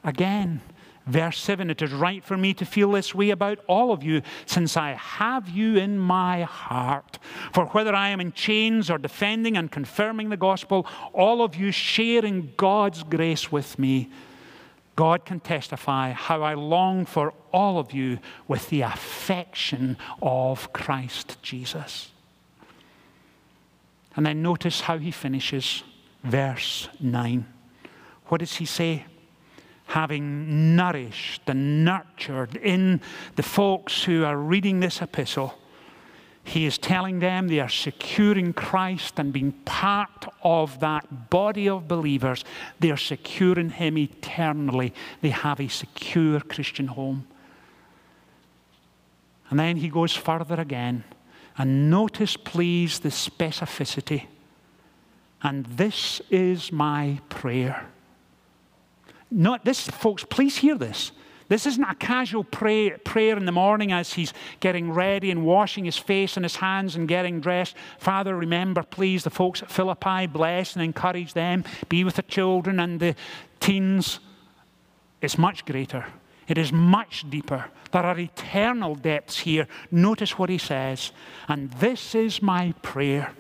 again. 0.03 0.61
Verse 1.07 1.39
7 1.39 1.69
It 1.69 1.81
is 1.81 1.91
right 1.91 2.23
for 2.23 2.37
me 2.37 2.53
to 2.53 2.65
feel 2.65 2.91
this 2.91 3.15
way 3.15 3.29
about 3.29 3.59
all 3.67 3.91
of 3.91 4.03
you, 4.03 4.21
since 4.45 4.75
I 4.75 4.91
have 4.91 5.49
you 5.49 5.77
in 5.77 5.97
my 5.97 6.43
heart. 6.43 7.17
For 7.53 7.65
whether 7.67 7.95
I 7.95 8.09
am 8.09 8.19
in 8.19 8.33
chains 8.33 8.89
or 8.89 8.97
defending 8.97 9.57
and 9.57 9.71
confirming 9.71 10.29
the 10.29 10.37
gospel, 10.37 10.85
all 11.13 11.41
of 11.41 11.55
you 11.55 11.71
sharing 11.71 12.53
God's 12.57 13.03
grace 13.03 13.51
with 13.51 13.79
me. 13.79 14.09
God 14.95 15.25
can 15.25 15.39
testify 15.39 16.11
how 16.11 16.41
I 16.41 16.55
long 16.55 17.05
for 17.05 17.33
all 17.53 17.77
of 17.79 17.93
you 17.93 18.17
with 18.47 18.69
the 18.69 18.81
affection 18.81 19.95
of 20.21 20.73
Christ 20.73 21.37
Jesus. 21.43 22.09
And 24.15 24.25
then 24.25 24.41
notice 24.41 24.81
how 24.81 24.97
he 24.97 25.11
finishes 25.11 25.83
verse 26.23 26.89
9. 26.99 27.45
What 28.25 28.39
does 28.39 28.55
he 28.55 28.65
say? 28.65 29.05
Having 29.87 30.75
nourished 30.75 31.41
and 31.47 31.85
nurtured 31.85 32.55
in 32.57 33.01
the 33.35 33.43
folks 33.43 34.03
who 34.03 34.23
are 34.23 34.37
reading 34.37 34.79
this 34.79 35.01
epistle, 35.01 35.57
he 36.43 36.65
is 36.65 36.77
telling 36.77 37.19
them 37.19 37.47
they 37.47 37.59
are 37.59 37.69
secure 37.69 38.37
in 38.37 38.53
Christ 38.53 39.19
and 39.19 39.33
being 39.33 39.51
part 39.65 40.27
of 40.43 40.79
that 40.79 41.29
body 41.29 41.67
of 41.67 41.89
believers. 41.89 42.45
They 42.79 42.89
are 42.89 42.97
secure 42.97 43.59
in 43.59 43.69
Him 43.69 43.97
eternally. 43.97 44.93
They 45.21 45.31
have 45.31 45.59
a 45.59 45.67
secure 45.67 46.39
Christian 46.39 46.87
home. 46.87 47.27
And 49.49 49.59
then 49.59 49.75
he 49.75 49.89
goes 49.89 50.13
further 50.13 50.55
again. 50.55 51.03
And 51.57 51.89
notice, 51.89 52.37
please, 52.37 52.99
the 52.99 53.09
specificity. 53.09 54.27
And 55.43 55.65
this 55.65 56.21
is 56.29 56.71
my 56.71 57.19
prayer 57.27 57.87
not 59.31 59.65
this, 59.65 59.87
folks, 59.87 60.23
please 60.23 60.57
hear 60.57 60.75
this. 60.75 61.11
This 61.49 61.65
isn't 61.65 61.83
a 61.83 61.95
casual 61.95 62.43
pray, 62.43 62.89
prayer 62.89 63.37
in 63.37 63.45
the 63.45 63.51
morning 63.53 63.93
as 63.93 64.13
he's 64.13 64.33
getting 64.59 64.91
ready 64.91 65.31
and 65.31 65.45
washing 65.45 65.85
his 65.85 65.97
face 65.97 66.35
and 66.35 66.43
his 66.43 66.57
hands 66.57 66.95
and 66.95 67.07
getting 67.07 67.39
dressed. 67.39 67.75
Father, 67.99 68.35
remember, 68.35 68.83
please, 68.83 69.23
the 69.23 69.29
folks 69.29 69.61
at 69.61 69.71
Philippi, 69.71 70.27
bless 70.27 70.75
and 70.75 70.83
encourage 70.83 71.33
them. 71.33 71.63
Be 71.87 72.03
with 72.03 72.15
the 72.15 72.23
children 72.23 72.79
and 72.79 72.99
the 72.99 73.15
teens. 73.61 74.19
It's 75.21 75.37
much 75.37 75.63
greater. 75.65 76.05
It 76.49 76.57
is 76.57 76.73
much 76.73 77.29
deeper. 77.29 77.65
There 77.91 78.03
are 78.03 78.19
eternal 78.19 78.95
depths 78.95 79.39
here. 79.39 79.67
Notice 79.89 80.37
what 80.37 80.49
he 80.49 80.57
says. 80.57 81.11
And 81.47 81.71
this 81.73 82.13
is 82.13 82.41
my 82.41 82.73
prayer 82.81 83.31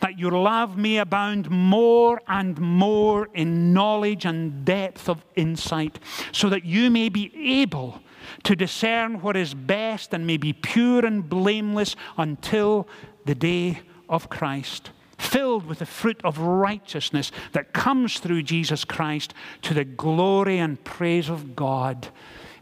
that 0.00 0.18
your 0.18 0.32
love 0.32 0.76
may 0.76 0.98
abound 0.98 1.50
more 1.50 2.20
and 2.26 2.58
more 2.58 3.28
in 3.34 3.72
knowledge 3.72 4.24
and 4.24 4.64
depth 4.64 5.08
of 5.08 5.24
insight, 5.36 5.98
so 6.32 6.48
that 6.48 6.64
you 6.64 6.90
may 6.90 7.08
be 7.08 7.32
able 7.60 8.00
to 8.44 8.54
discern 8.56 9.20
what 9.20 9.36
is 9.36 9.54
best 9.54 10.12
and 10.14 10.26
may 10.26 10.36
be 10.36 10.52
pure 10.52 11.04
and 11.04 11.28
blameless 11.28 11.96
until 12.16 12.88
the 13.24 13.34
day 13.34 13.80
of 14.08 14.28
Christ, 14.28 14.90
filled 15.18 15.66
with 15.66 15.78
the 15.80 15.86
fruit 15.86 16.20
of 16.24 16.38
righteousness 16.38 17.30
that 17.52 17.72
comes 17.72 18.18
through 18.18 18.42
Jesus 18.42 18.84
Christ 18.84 19.34
to 19.62 19.74
the 19.74 19.84
glory 19.84 20.58
and 20.58 20.82
praise 20.84 21.28
of 21.28 21.54
God. 21.54 22.08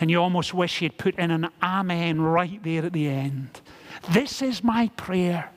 And 0.01 0.11
you 0.11 0.20
almost 0.20 0.55
wish 0.55 0.79
had 0.81 0.98
put 0.98 1.18
in 1.18 1.31
an 1.31 1.48
amen 1.62 2.20
right 2.20 2.62
there 2.62 2.85
at 2.85 2.92
the 2.92 3.09
end. 3.09 3.61
This 4.11 4.42
is 4.42 4.62
my 4.62 4.88
prayer 4.96 5.51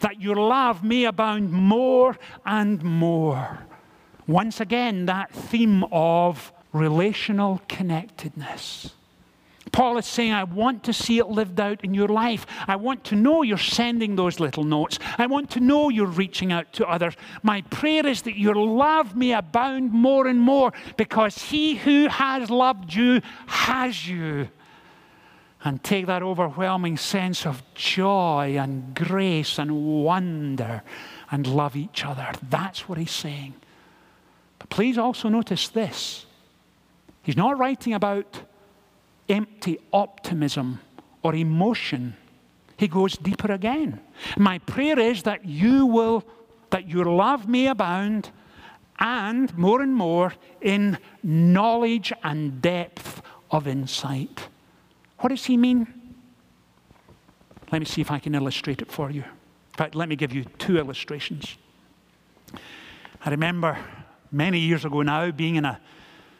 that 0.00 0.20
your 0.20 0.36
love 0.36 0.82
may 0.82 1.04
abound 1.04 1.52
more 1.52 2.16
and 2.44 2.82
more. 2.82 3.60
Once 4.26 4.60
again, 4.60 5.06
that 5.06 5.30
theme 5.32 5.84
of 5.92 6.52
relational 6.72 7.60
connectedness. 7.68 8.92
Paul 9.72 9.98
is 9.98 10.06
saying, 10.06 10.32
I 10.32 10.44
want 10.44 10.84
to 10.84 10.92
see 10.92 11.18
it 11.18 11.26
lived 11.26 11.60
out 11.60 11.84
in 11.84 11.92
your 11.92 12.08
life. 12.08 12.46
I 12.66 12.76
want 12.76 13.04
to 13.04 13.14
know 13.14 13.42
you're 13.42 13.58
sending 13.58 14.16
those 14.16 14.40
little 14.40 14.64
notes. 14.64 14.98
I 15.18 15.26
want 15.26 15.50
to 15.50 15.60
know 15.60 15.88
you're 15.90 16.06
reaching 16.06 16.52
out 16.52 16.72
to 16.74 16.86
others. 16.86 17.14
My 17.42 17.62
prayer 17.62 18.06
is 18.06 18.22
that 18.22 18.38
your 18.38 18.54
love 18.54 19.16
may 19.16 19.32
abound 19.32 19.92
more 19.92 20.28
and 20.28 20.40
more 20.40 20.72
because 20.96 21.36
he 21.36 21.74
who 21.74 22.08
has 22.08 22.48
loved 22.48 22.94
you 22.94 23.20
has 23.46 24.08
you 24.08 24.48
and 25.66 25.82
take 25.82 26.06
that 26.06 26.22
overwhelming 26.22 26.96
sense 26.96 27.44
of 27.44 27.60
joy 27.74 28.56
and 28.56 28.94
grace 28.94 29.58
and 29.58 30.04
wonder 30.04 30.80
and 31.28 31.44
love 31.44 31.74
each 31.74 32.04
other. 32.04 32.28
That's 32.48 32.88
what 32.88 32.98
he's 32.98 33.10
saying. 33.10 33.54
But 34.60 34.70
please 34.70 34.96
also 34.96 35.28
notice 35.28 35.66
this 35.68 36.24
he's 37.24 37.36
not 37.36 37.58
writing 37.58 37.94
about 37.94 38.42
empty 39.28 39.80
optimism 39.92 40.78
or 41.24 41.34
emotion. 41.34 42.16
He 42.76 42.86
goes 42.86 43.16
deeper 43.16 43.50
again. 43.50 44.00
My 44.36 44.58
prayer 44.58 45.00
is 45.00 45.24
that 45.24 45.44
you 45.46 45.86
will, 45.86 46.22
that 46.70 46.88
your 46.88 47.06
love 47.06 47.48
may 47.48 47.66
abound 47.66 48.30
and 49.00 49.52
more 49.58 49.82
and 49.82 49.96
more 49.96 50.32
in 50.60 50.98
knowledge 51.24 52.12
and 52.22 52.62
depth 52.62 53.20
of 53.50 53.66
insight. 53.66 54.46
What 55.18 55.30
does 55.30 55.44
he 55.44 55.56
mean? 55.56 55.86
Let 57.72 57.80
me 57.80 57.84
see 57.84 58.00
if 58.00 58.10
I 58.10 58.18
can 58.18 58.34
illustrate 58.34 58.82
it 58.82 58.92
for 58.92 59.10
you. 59.10 59.22
In 59.22 59.76
fact, 59.76 59.94
let 59.94 60.08
me 60.08 60.16
give 60.16 60.32
you 60.32 60.44
two 60.58 60.78
illustrations. 60.78 61.56
I 63.24 63.30
remember 63.30 63.78
many 64.30 64.58
years 64.58 64.84
ago 64.84 65.02
now 65.02 65.30
being 65.30 65.56
in 65.56 65.64
a 65.64 65.80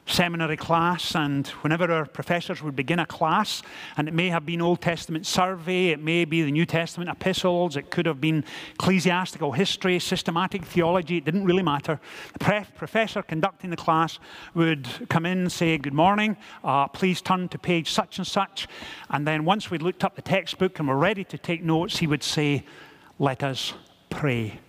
seminary 0.07 0.57
class, 0.57 1.15
and 1.17 1.49
whenever 1.63 1.91
our 1.93 2.07
professors 2.07 2.63
would 2.63 2.77
begin 2.77 3.01
a 3.01 3.07
class, 3.07 3.63
and 3.97 4.09
it 4.09 4.15
may 4.15 4.29
have 4.29 4.47
been 4.47 4.63
Old 4.63 4.81
Testament 4.81 5.27
survey, 5.27 5.89
it 5.89 6.01
may 6.01 6.25
be 6.25 6.43
the 6.43 6.53
New 6.53 6.65
Testament 6.65 7.11
epistles, 7.11 7.77
it 7.77 7.91
could 7.91 8.07
have 8.07 8.21
been 8.21 8.45
ecclesiastical 8.75 9.53
history, 9.53 9.99
systematic 9.99 10.65
theology, 10.65 11.17
it 11.17 11.25
didn't 11.25 11.45
really 11.45 11.63
matter. 11.63 12.01
The 12.39 12.67
professor 12.77 13.23
conducting 13.23 13.71
the 13.71 13.77
class 13.77 14.19
would 14.55 14.89
come 15.09 15.27
in 15.27 15.39
and 15.39 15.53
say, 15.53 15.77
Good 15.77 15.95
morning, 15.95 16.37
uh, 16.63 16.87
please 16.89 17.21
turn 17.21 17.49
to 17.49 17.59
page 17.59 17.91
such 17.91 18.19
and 18.19 18.27
such. 18.27 18.69
And 19.11 19.27
then 19.27 19.45
once 19.45 19.71
we'd 19.71 19.83
looked 19.83 20.05
up 20.05 20.15
the 20.15 20.23
textbook 20.23 20.79
and 20.79 20.89
were 20.89 20.97
ready 20.97 21.25
to 21.25 21.39
take 21.39 21.65
notes, 21.65 21.99
he 21.99 22.07
would 22.07 22.23
say, 22.23 22.65
Let 23.19 23.43
us 23.43 23.75
pray. 24.09 24.61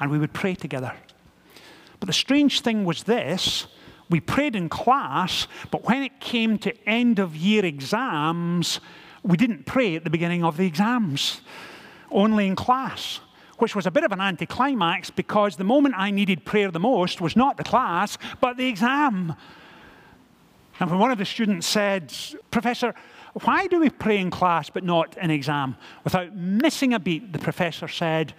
And 0.00 0.10
we 0.10 0.18
would 0.18 0.32
pray 0.32 0.56
together. 0.56 0.92
But 2.00 2.08
the 2.08 2.12
strange 2.12 2.62
thing 2.62 2.84
was 2.84 3.04
this 3.04 3.68
we 4.10 4.20
prayed 4.20 4.56
in 4.56 4.68
class, 4.68 5.46
but 5.70 5.84
when 5.84 6.02
it 6.02 6.20
came 6.20 6.58
to 6.58 6.88
end 6.88 7.18
of 7.18 7.34
year 7.36 7.64
exams, 7.64 8.80
we 9.22 9.36
didn't 9.36 9.66
pray 9.66 9.96
at 9.96 10.04
the 10.04 10.10
beginning 10.10 10.44
of 10.44 10.56
the 10.56 10.66
exams, 10.66 11.40
only 12.10 12.46
in 12.46 12.56
class, 12.56 13.20
which 13.58 13.74
was 13.74 13.86
a 13.86 13.90
bit 13.90 14.04
of 14.04 14.12
an 14.12 14.20
anticlimax 14.20 15.10
because 15.10 15.56
the 15.56 15.64
moment 15.64 15.94
I 15.96 16.10
needed 16.10 16.44
prayer 16.44 16.70
the 16.70 16.80
most 16.80 17.20
was 17.20 17.36
not 17.36 17.56
the 17.56 17.64
class, 17.64 18.18
but 18.40 18.56
the 18.56 18.66
exam. 18.66 19.34
And 20.80 20.90
when 20.90 20.98
one 20.98 21.10
of 21.10 21.18
the 21.18 21.24
students 21.24 21.66
said, 21.66 22.12
Professor, 22.50 22.94
why 23.44 23.66
do 23.66 23.80
we 23.80 23.88
pray 23.88 24.18
in 24.18 24.30
class 24.30 24.68
but 24.68 24.84
not 24.84 25.16
in 25.16 25.30
exam? 25.30 25.76
Without 26.04 26.34
missing 26.34 26.92
a 26.92 26.98
beat, 26.98 27.32
the 27.32 27.38
professor 27.38 27.88
said, 27.88 28.34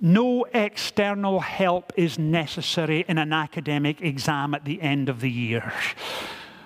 no 0.00 0.44
external 0.52 1.40
help 1.40 1.92
is 1.96 2.18
necessary 2.18 3.04
in 3.08 3.18
an 3.18 3.32
academic 3.32 4.02
exam 4.02 4.54
at 4.54 4.64
the 4.64 4.80
end 4.82 5.08
of 5.08 5.20
the 5.20 5.30
year. 5.30 5.72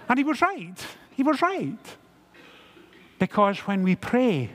And 0.09 0.19
he 0.19 0.25
was 0.25 0.43
right. 0.43 0.75
He 1.15 1.23
was 1.23 1.41
right. 1.41 1.79
Because 3.19 3.59
when 3.61 3.83
we 3.83 3.95
pray, 3.95 4.51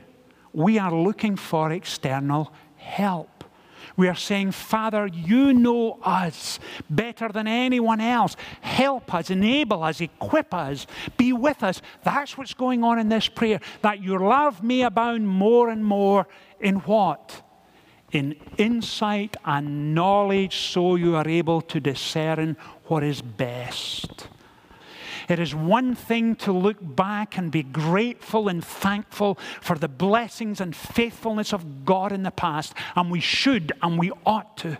we 0.52 0.78
are 0.78 0.92
looking 0.92 1.36
for 1.36 1.70
external 1.72 2.52
help. 2.76 3.44
We 3.96 4.08
are 4.08 4.14
saying, 4.14 4.50
Father, 4.50 5.06
you 5.06 5.54
know 5.54 5.98
us 6.02 6.58
better 6.90 7.28
than 7.28 7.46
anyone 7.46 8.00
else. 8.00 8.36
Help 8.60 9.14
us, 9.14 9.30
enable 9.30 9.82
us, 9.82 10.00
equip 10.00 10.52
us, 10.52 10.86
be 11.16 11.32
with 11.32 11.62
us. 11.62 11.80
That's 12.04 12.36
what's 12.36 12.52
going 12.52 12.84
on 12.84 12.98
in 12.98 13.08
this 13.08 13.28
prayer. 13.28 13.60
That 13.80 14.02
your 14.02 14.20
love 14.20 14.62
may 14.62 14.82
abound 14.82 15.26
more 15.26 15.70
and 15.70 15.82
more 15.82 16.26
in 16.60 16.76
what? 16.80 17.42
In 18.12 18.36
insight 18.56 19.36
and 19.44 19.94
knowledge 19.94 20.56
so 20.56 20.94
you 20.94 21.16
are 21.16 21.28
able 21.28 21.60
to 21.60 21.80
discern 21.80 22.56
what 22.84 23.02
is 23.02 23.20
best. 23.20 24.28
It 25.28 25.38
is 25.40 25.54
one 25.54 25.94
thing 25.94 26.36
to 26.36 26.52
look 26.52 26.76
back 26.80 27.36
and 27.36 27.50
be 27.50 27.64
grateful 27.64 28.48
and 28.48 28.64
thankful 28.64 29.38
for 29.60 29.76
the 29.76 29.88
blessings 29.88 30.60
and 30.60 30.74
faithfulness 30.74 31.52
of 31.52 31.84
God 31.84 32.12
in 32.12 32.22
the 32.22 32.30
past, 32.30 32.74
and 32.94 33.10
we 33.10 33.20
should 33.20 33.72
and 33.82 33.98
we 33.98 34.12
ought 34.24 34.56
to. 34.58 34.78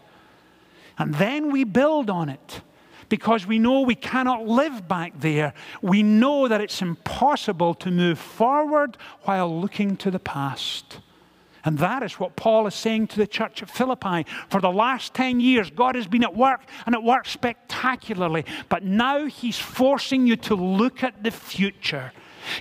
And 0.98 1.14
then 1.14 1.50
we 1.50 1.64
build 1.64 2.08
on 2.08 2.28
it 2.28 2.60
because 3.08 3.46
we 3.46 3.58
know 3.58 3.80
we 3.82 3.94
cannot 3.94 4.46
live 4.46 4.86
back 4.88 5.14
there. 5.18 5.52
We 5.82 6.02
know 6.02 6.48
that 6.48 6.60
it's 6.60 6.80
impossible 6.80 7.74
to 7.74 7.90
move 7.90 8.18
forward 8.18 8.96
while 9.22 9.60
looking 9.60 9.96
to 9.98 10.10
the 10.10 10.18
past. 10.18 11.00
And 11.66 11.76
that 11.78 12.04
is 12.04 12.20
what 12.20 12.36
Paul 12.36 12.68
is 12.68 12.74
saying 12.76 13.08
to 13.08 13.18
the 13.18 13.26
church 13.26 13.60
at 13.60 13.68
Philippi. 13.68 14.24
For 14.48 14.60
the 14.60 14.70
last 14.70 15.14
10 15.14 15.40
years, 15.40 15.68
God 15.68 15.96
has 15.96 16.06
been 16.06 16.22
at 16.22 16.36
work 16.36 16.62
and 16.86 16.94
at 16.94 17.02
work 17.02 17.26
spectacularly. 17.26 18.44
But 18.68 18.84
now 18.84 19.26
he's 19.26 19.58
forcing 19.58 20.28
you 20.28 20.36
to 20.36 20.54
look 20.54 21.02
at 21.02 21.24
the 21.24 21.32
future. 21.32 22.12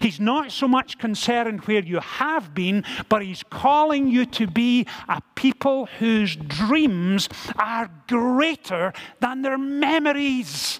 He's 0.01 0.19
not 0.19 0.51
so 0.51 0.67
much 0.67 0.97
concerned 0.97 1.61
where 1.65 1.83
you 1.83 1.99
have 1.99 2.55
been, 2.55 2.83
but 3.07 3.21
he's 3.21 3.43
calling 3.43 4.07
you 4.07 4.25
to 4.25 4.47
be 4.47 4.87
a 5.07 5.21
people 5.35 5.85
whose 5.99 6.35
dreams 6.35 7.29
are 7.57 7.91
greater 8.07 8.91
than 9.19 9.43
their 9.43 9.59
memories. 9.59 10.79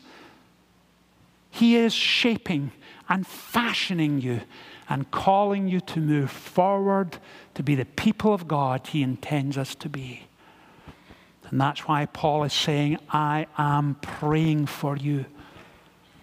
He 1.55 1.77
is 1.77 1.93
shaping 1.93 2.73
and 3.07 3.25
fashioning 3.25 4.19
you 4.19 4.41
and 4.89 5.09
calling 5.09 5.69
you 5.69 5.79
to 5.79 6.01
move 6.01 6.29
forward 6.29 7.17
to 7.53 7.63
be 7.63 7.75
the 7.75 7.85
people 7.85 8.33
of 8.33 8.45
God 8.45 8.85
He 8.87 9.01
intends 9.01 9.57
us 9.57 9.73
to 9.75 9.87
be. 9.87 10.27
And 11.49 11.61
that's 11.61 11.87
why 11.87 12.07
Paul 12.07 12.43
is 12.43 12.51
saying, 12.51 12.97
I 13.09 13.47
am 13.57 13.95
praying 14.01 14.65
for 14.65 14.97
you. 14.97 15.27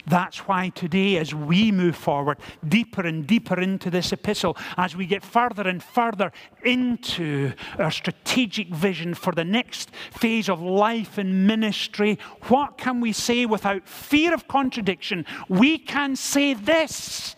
That's 0.06 0.48
why 0.48 0.70
today, 0.70 1.16
as 1.18 1.34
we 1.34 1.70
move 1.70 1.96
forward 1.96 2.38
deeper 2.66 3.02
and 3.02 3.26
deeper 3.26 3.60
into 3.60 3.90
this 3.90 4.12
epistle, 4.12 4.56
as 4.76 4.96
we 4.96 5.06
get 5.06 5.22
further 5.22 5.68
and 5.68 5.82
further 5.82 6.32
into 6.64 7.52
our 7.78 7.90
strategic 7.90 8.68
vision 8.68 9.14
for 9.14 9.32
the 9.32 9.44
next 9.44 9.90
phase 10.10 10.48
of 10.48 10.60
life 10.60 11.18
and 11.18 11.46
ministry, 11.46 12.18
what 12.48 12.78
can 12.78 13.00
we 13.00 13.12
say 13.12 13.46
without 13.46 13.88
fear 13.88 14.34
of 14.34 14.48
contradiction? 14.48 15.24
We 15.48 15.78
can 15.78 16.16
say 16.16 16.54
this 16.54 17.36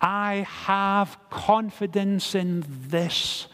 I 0.00 0.44
have 0.48 1.16
confidence 1.30 2.34
in 2.34 2.64
this 2.68 3.46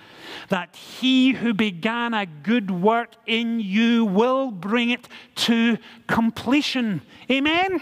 that 0.49 0.75
he 0.75 1.33
who 1.33 1.55
began 1.55 2.15
a 2.15 2.27
good 2.27 2.71
work 2.71 3.15
in 3.27 3.61
you 3.61 4.05
will 4.05 4.51
bring 4.51 4.91
it 4.91 5.09
to 5.37 5.79
completion. 6.07 7.03
Amen. 7.31 7.81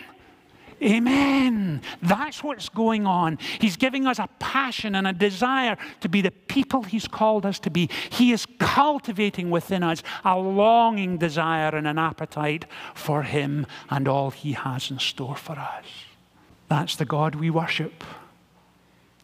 Amen. 0.83 1.81
That's 2.03 2.45
what's 2.45 2.69
going 2.69 3.07
on. 3.07 3.39
He's 3.61 3.77
giving 3.77 4.07
us 4.07 4.19
a 4.19 4.29
passion 4.39 4.95
and 4.95 5.07
a 5.07 5.13
desire 5.13 5.79
to 6.01 6.09
be 6.09 6.21
the 6.21 6.31
people 6.31 6.83
He's 6.83 7.09
called 7.09 7.47
us 7.47 7.59
to 7.61 7.71
be. 7.71 7.89
He 8.11 8.33
is 8.33 8.47
cultivating 8.59 9.51
within 9.51 9.83
us 9.83 10.03
a 10.23 10.39
longing 10.39 11.17
desire 11.17 11.75
and 11.75 11.87
an 11.87 11.99
appetite 11.99 12.67
for 12.95 13.23
Him 13.23 13.67
and 13.89 14.07
all 14.07 14.31
He 14.31 14.53
has 14.53 14.91
in 14.91 14.99
store 14.99 15.37
for 15.37 15.59
us. 15.59 15.87
That's 16.69 16.97
the 16.97 17.07
God 17.07 17.37
we 17.37 17.49
worship. 17.49 18.05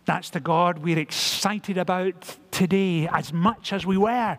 That's 0.07 0.31
the 0.31 0.41
God 0.41 0.79
we're 0.79 0.99
excited 0.99 1.77
about 1.77 2.37
today 2.53 3.09
as 3.09 3.33
much 3.33 3.73
as 3.73 3.85
we 3.85 3.97
were 3.97 4.39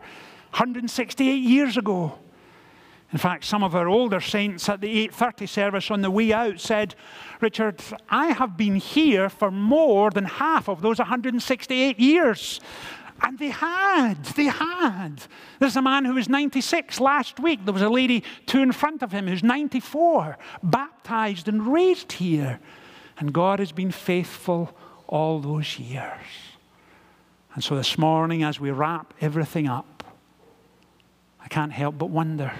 168 0.51 1.35
years 1.35 1.75
ago. 1.75 2.17
In 3.11 3.19
fact, 3.19 3.45
some 3.45 3.63
of 3.63 3.75
our 3.75 3.87
older 3.87 4.19
saints 4.19 4.67
at 4.69 4.81
the 4.81 5.07
8:30 5.07 5.47
service 5.47 5.91
on 5.91 6.01
the 6.01 6.09
way 6.09 6.33
out 6.33 6.59
said, 6.59 6.95
"Richard, 7.41 7.81
I 8.09 8.27
have 8.27 8.57
been 8.57 8.77
here 8.77 9.29
for 9.29 9.51
more 9.51 10.09
than 10.09 10.25
half 10.25 10.67
of 10.67 10.81
those 10.81 10.99
168 10.99 11.99
years." 11.99 12.59
And 13.21 13.37
they 13.37 13.51
had, 13.51 14.25
they 14.35 14.45
had. 14.45 15.23
There's 15.59 15.75
a 15.75 15.81
man 15.81 16.05
who 16.05 16.15
was 16.15 16.27
96 16.27 16.99
last 16.99 17.39
week. 17.39 17.63
There 17.63 17.73
was 17.73 17.83
a 17.83 17.89
lady 17.89 18.23
two 18.47 18.61
in 18.61 18.71
front 18.71 19.03
of 19.03 19.11
him 19.11 19.27
who's 19.27 19.43
94, 19.43 20.37
baptized 20.63 21.47
and 21.47 21.71
raised 21.71 22.13
here. 22.13 22.59
And 23.17 23.31
God 23.31 23.59
has 23.59 23.71
been 23.71 23.91
faithful 23.91 24.75
all 25.07 25.39
those 25.39 25.77
years. 25.79 26.52
And 27.53 27.63
so 27.63 27.75
this 27.75 27.97
morning, 27.97 28.43
as 28.43 28.59
we 28.59 28.71
wrap 28.71 29.13
everything 29.21 29.67
up, 29.67 30.03
I 31.39 31.47
can't 31.47 31.71
help 31.71 31.97
but 31.97 32.09
wonder 32.09 32.51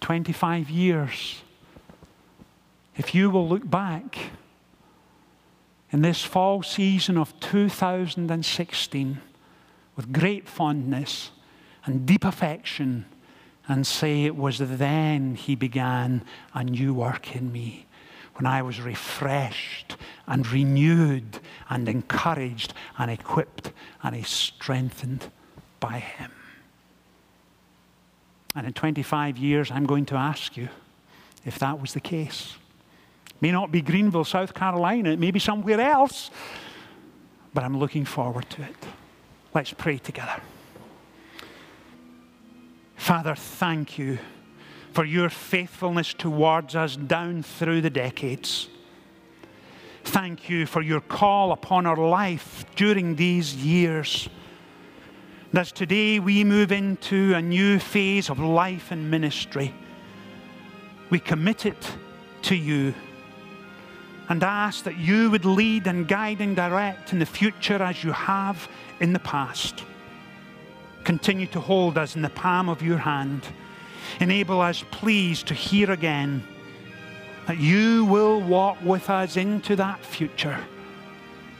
25 0.00 0.68
years, 0.70 1.42
if 2.96 3.14
you 3.14 3.30
will 3.30 3.48
look 3.48 3.68
back 3.68 4.16
in 5.92 6.02
this 6.02 6.24
fall 6.24 6.62
season 6.62 7.16
of 7.16 7.38
2016 7.40 9.20
with 9.94 10.12
great 10.12 10.48
fondness 10.48 11.30
and 11.84 12.04
deep 12.04 12.24
affection 12.24 13.06
and 13.68 13.86
say, 13.86 14.24
It 14.24 14.36
was 14.36 14.58
then 14.58 15.34
he 15.34 15.54
began 15.54 16.24
a 16.54 16.64
new 16.64 16.94
work 16.94 17.36
in 17.36 17.52
me 17.52 17.86
when 18.36 18.46
I 18.46 18.62
was 18.62 18.80
refreshed 18.80 19.96
and 20.26 20.46
renewed 20.50 21.40
and 21.70 21.88
encouraged 21.88 22.74
and 22.98 23.10
equipped 23.10 23.72
and 24.02 24.26
strengthened 24.26 25.30
by 25.80 25.98
Him. 25.98 26.30
And 28.54 28.66
in 28.66 28.72
25 28.72 29.36
years, 29.38 29.70
I'm 29.70 29.86
going 29.86 30.06
to 30.06 30.14
ask 30.16 30.56
you 30.56 30.68
if 31.44 31.58
that 31.58 31.80
was 31.80 31.92
the 31.92 32.00
case. 32.00 32.56
It 33.30 33.42
may 33.42 33.52
not 33.52 33.70
be 33.70 33.82
Greenville, 33.82 34.24
South 34.24 34.54
Carolina, 34.54 35.10
it 35.10 35.18
may 35.18 35.30
be 35.30 35.38
somewhere 35.38 35.80
else, 35.80 36.30
but 37.52 37.64
I'm 37.64 37.78
looking 37.78 38.04
forward 38.04 38.48
to 38.50 38.62
it. 38.62 38.86
Let's 39.54 39.72
pray 39.72 39.98
together. 39.98 40.42
Father, 42.96 43.34
thank 43.34 43.98
you 43.98 44.18
for 44.96 45.04
your 45.04 45.28
faithfulness 45.28 46.14
towards 46.14 46.74
us 46.74 46.96
down 46.96 47.42
through 47.42 47.82
the 47.82 47.90
decades. 47.90 48.70
Thank 50.04 50.48
you 50.48 50.64
for 50.64 50.80
your 50.80 51.02
call 51.02 51.52
upon 51.52 51.84
our 51.84 51.98
life 51.98 52.64
during 52.76 53.14
these 53.14 53.54
years. 53.56 54.30
As 55.52 55.70
today 55.70 56.18
we 56.18 56.44
move 56.44 56.72
into 56.72 57.34
a 57.34 57.42
new 57.42 57.78
phase 57.78 58.30
of 58.30 58.38
life 58.38 58.90
and 58.90 59.10
ministry, 59.10 59.74
we 61.10 61.18
commit 61.18 61.66
it 61.66 61.92
to 62.44 62.56
you 62.56 62.94
and 64.30 64.42
ask 64.42 64.84
that 64.84 64.96
you 64.96 65.30
would 65.30 65.44
lead 65.44 65.86
and 65.86 66.08
guide 66.08 66.40
and 66.40 66.56
direct 66.56 67.12
in 67.12 67.18
the 67.18 67.26
future 67.26 67.82
as 67.82 68.02
you 68.02 68.12
have 68.12 68.66
in 69.00 69.12
the 69.12 69.18
past. 69.18 69.84
Continue 71.04 71.48
to 71.48 71.60
hold 71.60 71.98
us 71.98 72.16
in 72.16 72.22
the 72.22 72.30
palm 72.30 72.70
of 72.70 72.80
your 72.80 72.96
hand 72.96 73.42
Enable 74.20 74.60
us, 74.60 74.84
please, 74.90 75.42
to 75.44 75.54
hear 75.54 75.90
again 75.90 76.42
that 77.46 77.58
you 77.58 78.04
will 78.06 78.40
walk 78.40 78.78
with 78.82 79.08
us 79.08 79.36
into 79.36 79.76
that 79.76 80.04
future 80.04 80.58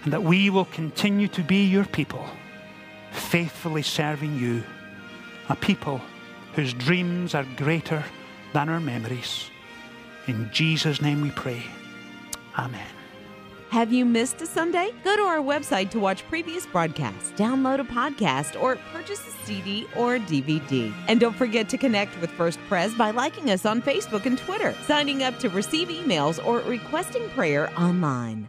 and 0.05 0.13
that 0.13 0.23
we 0.23 0.51
will 0.51 0.65
continue 0.67 1.29
to 1.29 1.43
be 1.43 1.65
your 1.65 1.85
people, 1.85 2.25
faithfully 3.13 3.83
serving 3.83 4.39
you, 4.39 4.63
a 5.49 5.57
people 5.57 6.01
whose 6.55 6.73
dreams 6.73 7.35
are 7.35 7.47
greater 7.57 8.05
than 8.53 8.69
our 8.69 8.81
memories. 8.81 9.51
In 10.27 10.51
Jesus' 10.53 11.01
name 11.01 11.21
we 11.21 11.31
pray. 11.31 11.63
Amen. 12.59 12.96
Have 13.77 13.93
you 13.93 14.07
missed 14.07 14.41
a 14.41 14.47
Sunday? 14.47 14.91
Go 15.05 15.17
to 15.17 15.23
our 15.25 15.37
website 15.37 15.91
to 15.91 16.01
watch 16.01 16.27
previous 16.31 16.65
broadcasts, 16.65 17.31
download 17.33 17.79
a 17.79 17.85
podcast, 17.85 18.59
or 18.59 18.77
purchase 18.91 19.21
a 19.29 19.45
CD 19.45 19.87
or 19.95 20.17
DVD. 20.17 20.95
And 21.09 21.21
don't 21.21 21.37
forget 21.37 21.69
to 21.69 21.77
connect 21.77 22.19
with 22.23 22.31
First 22.31 22.59
Pres 22.69 22.95
by 22.95 23.11
liking 23.11 23.51
us 23.51 23.67
on 23.67 23.83
Facebook 23.83 24.25
and 24.25 24.39
Twitter, 24.39 24.75
signing 24.87 25.23
up 25.25 25.39
to 25.41 25.51
receive 25.51 25.89
emails, 25.89 26.43
or 26.47 26.61
requesting 26.61 27.29
prayer 27.29 27.71
online. 27.79 28.49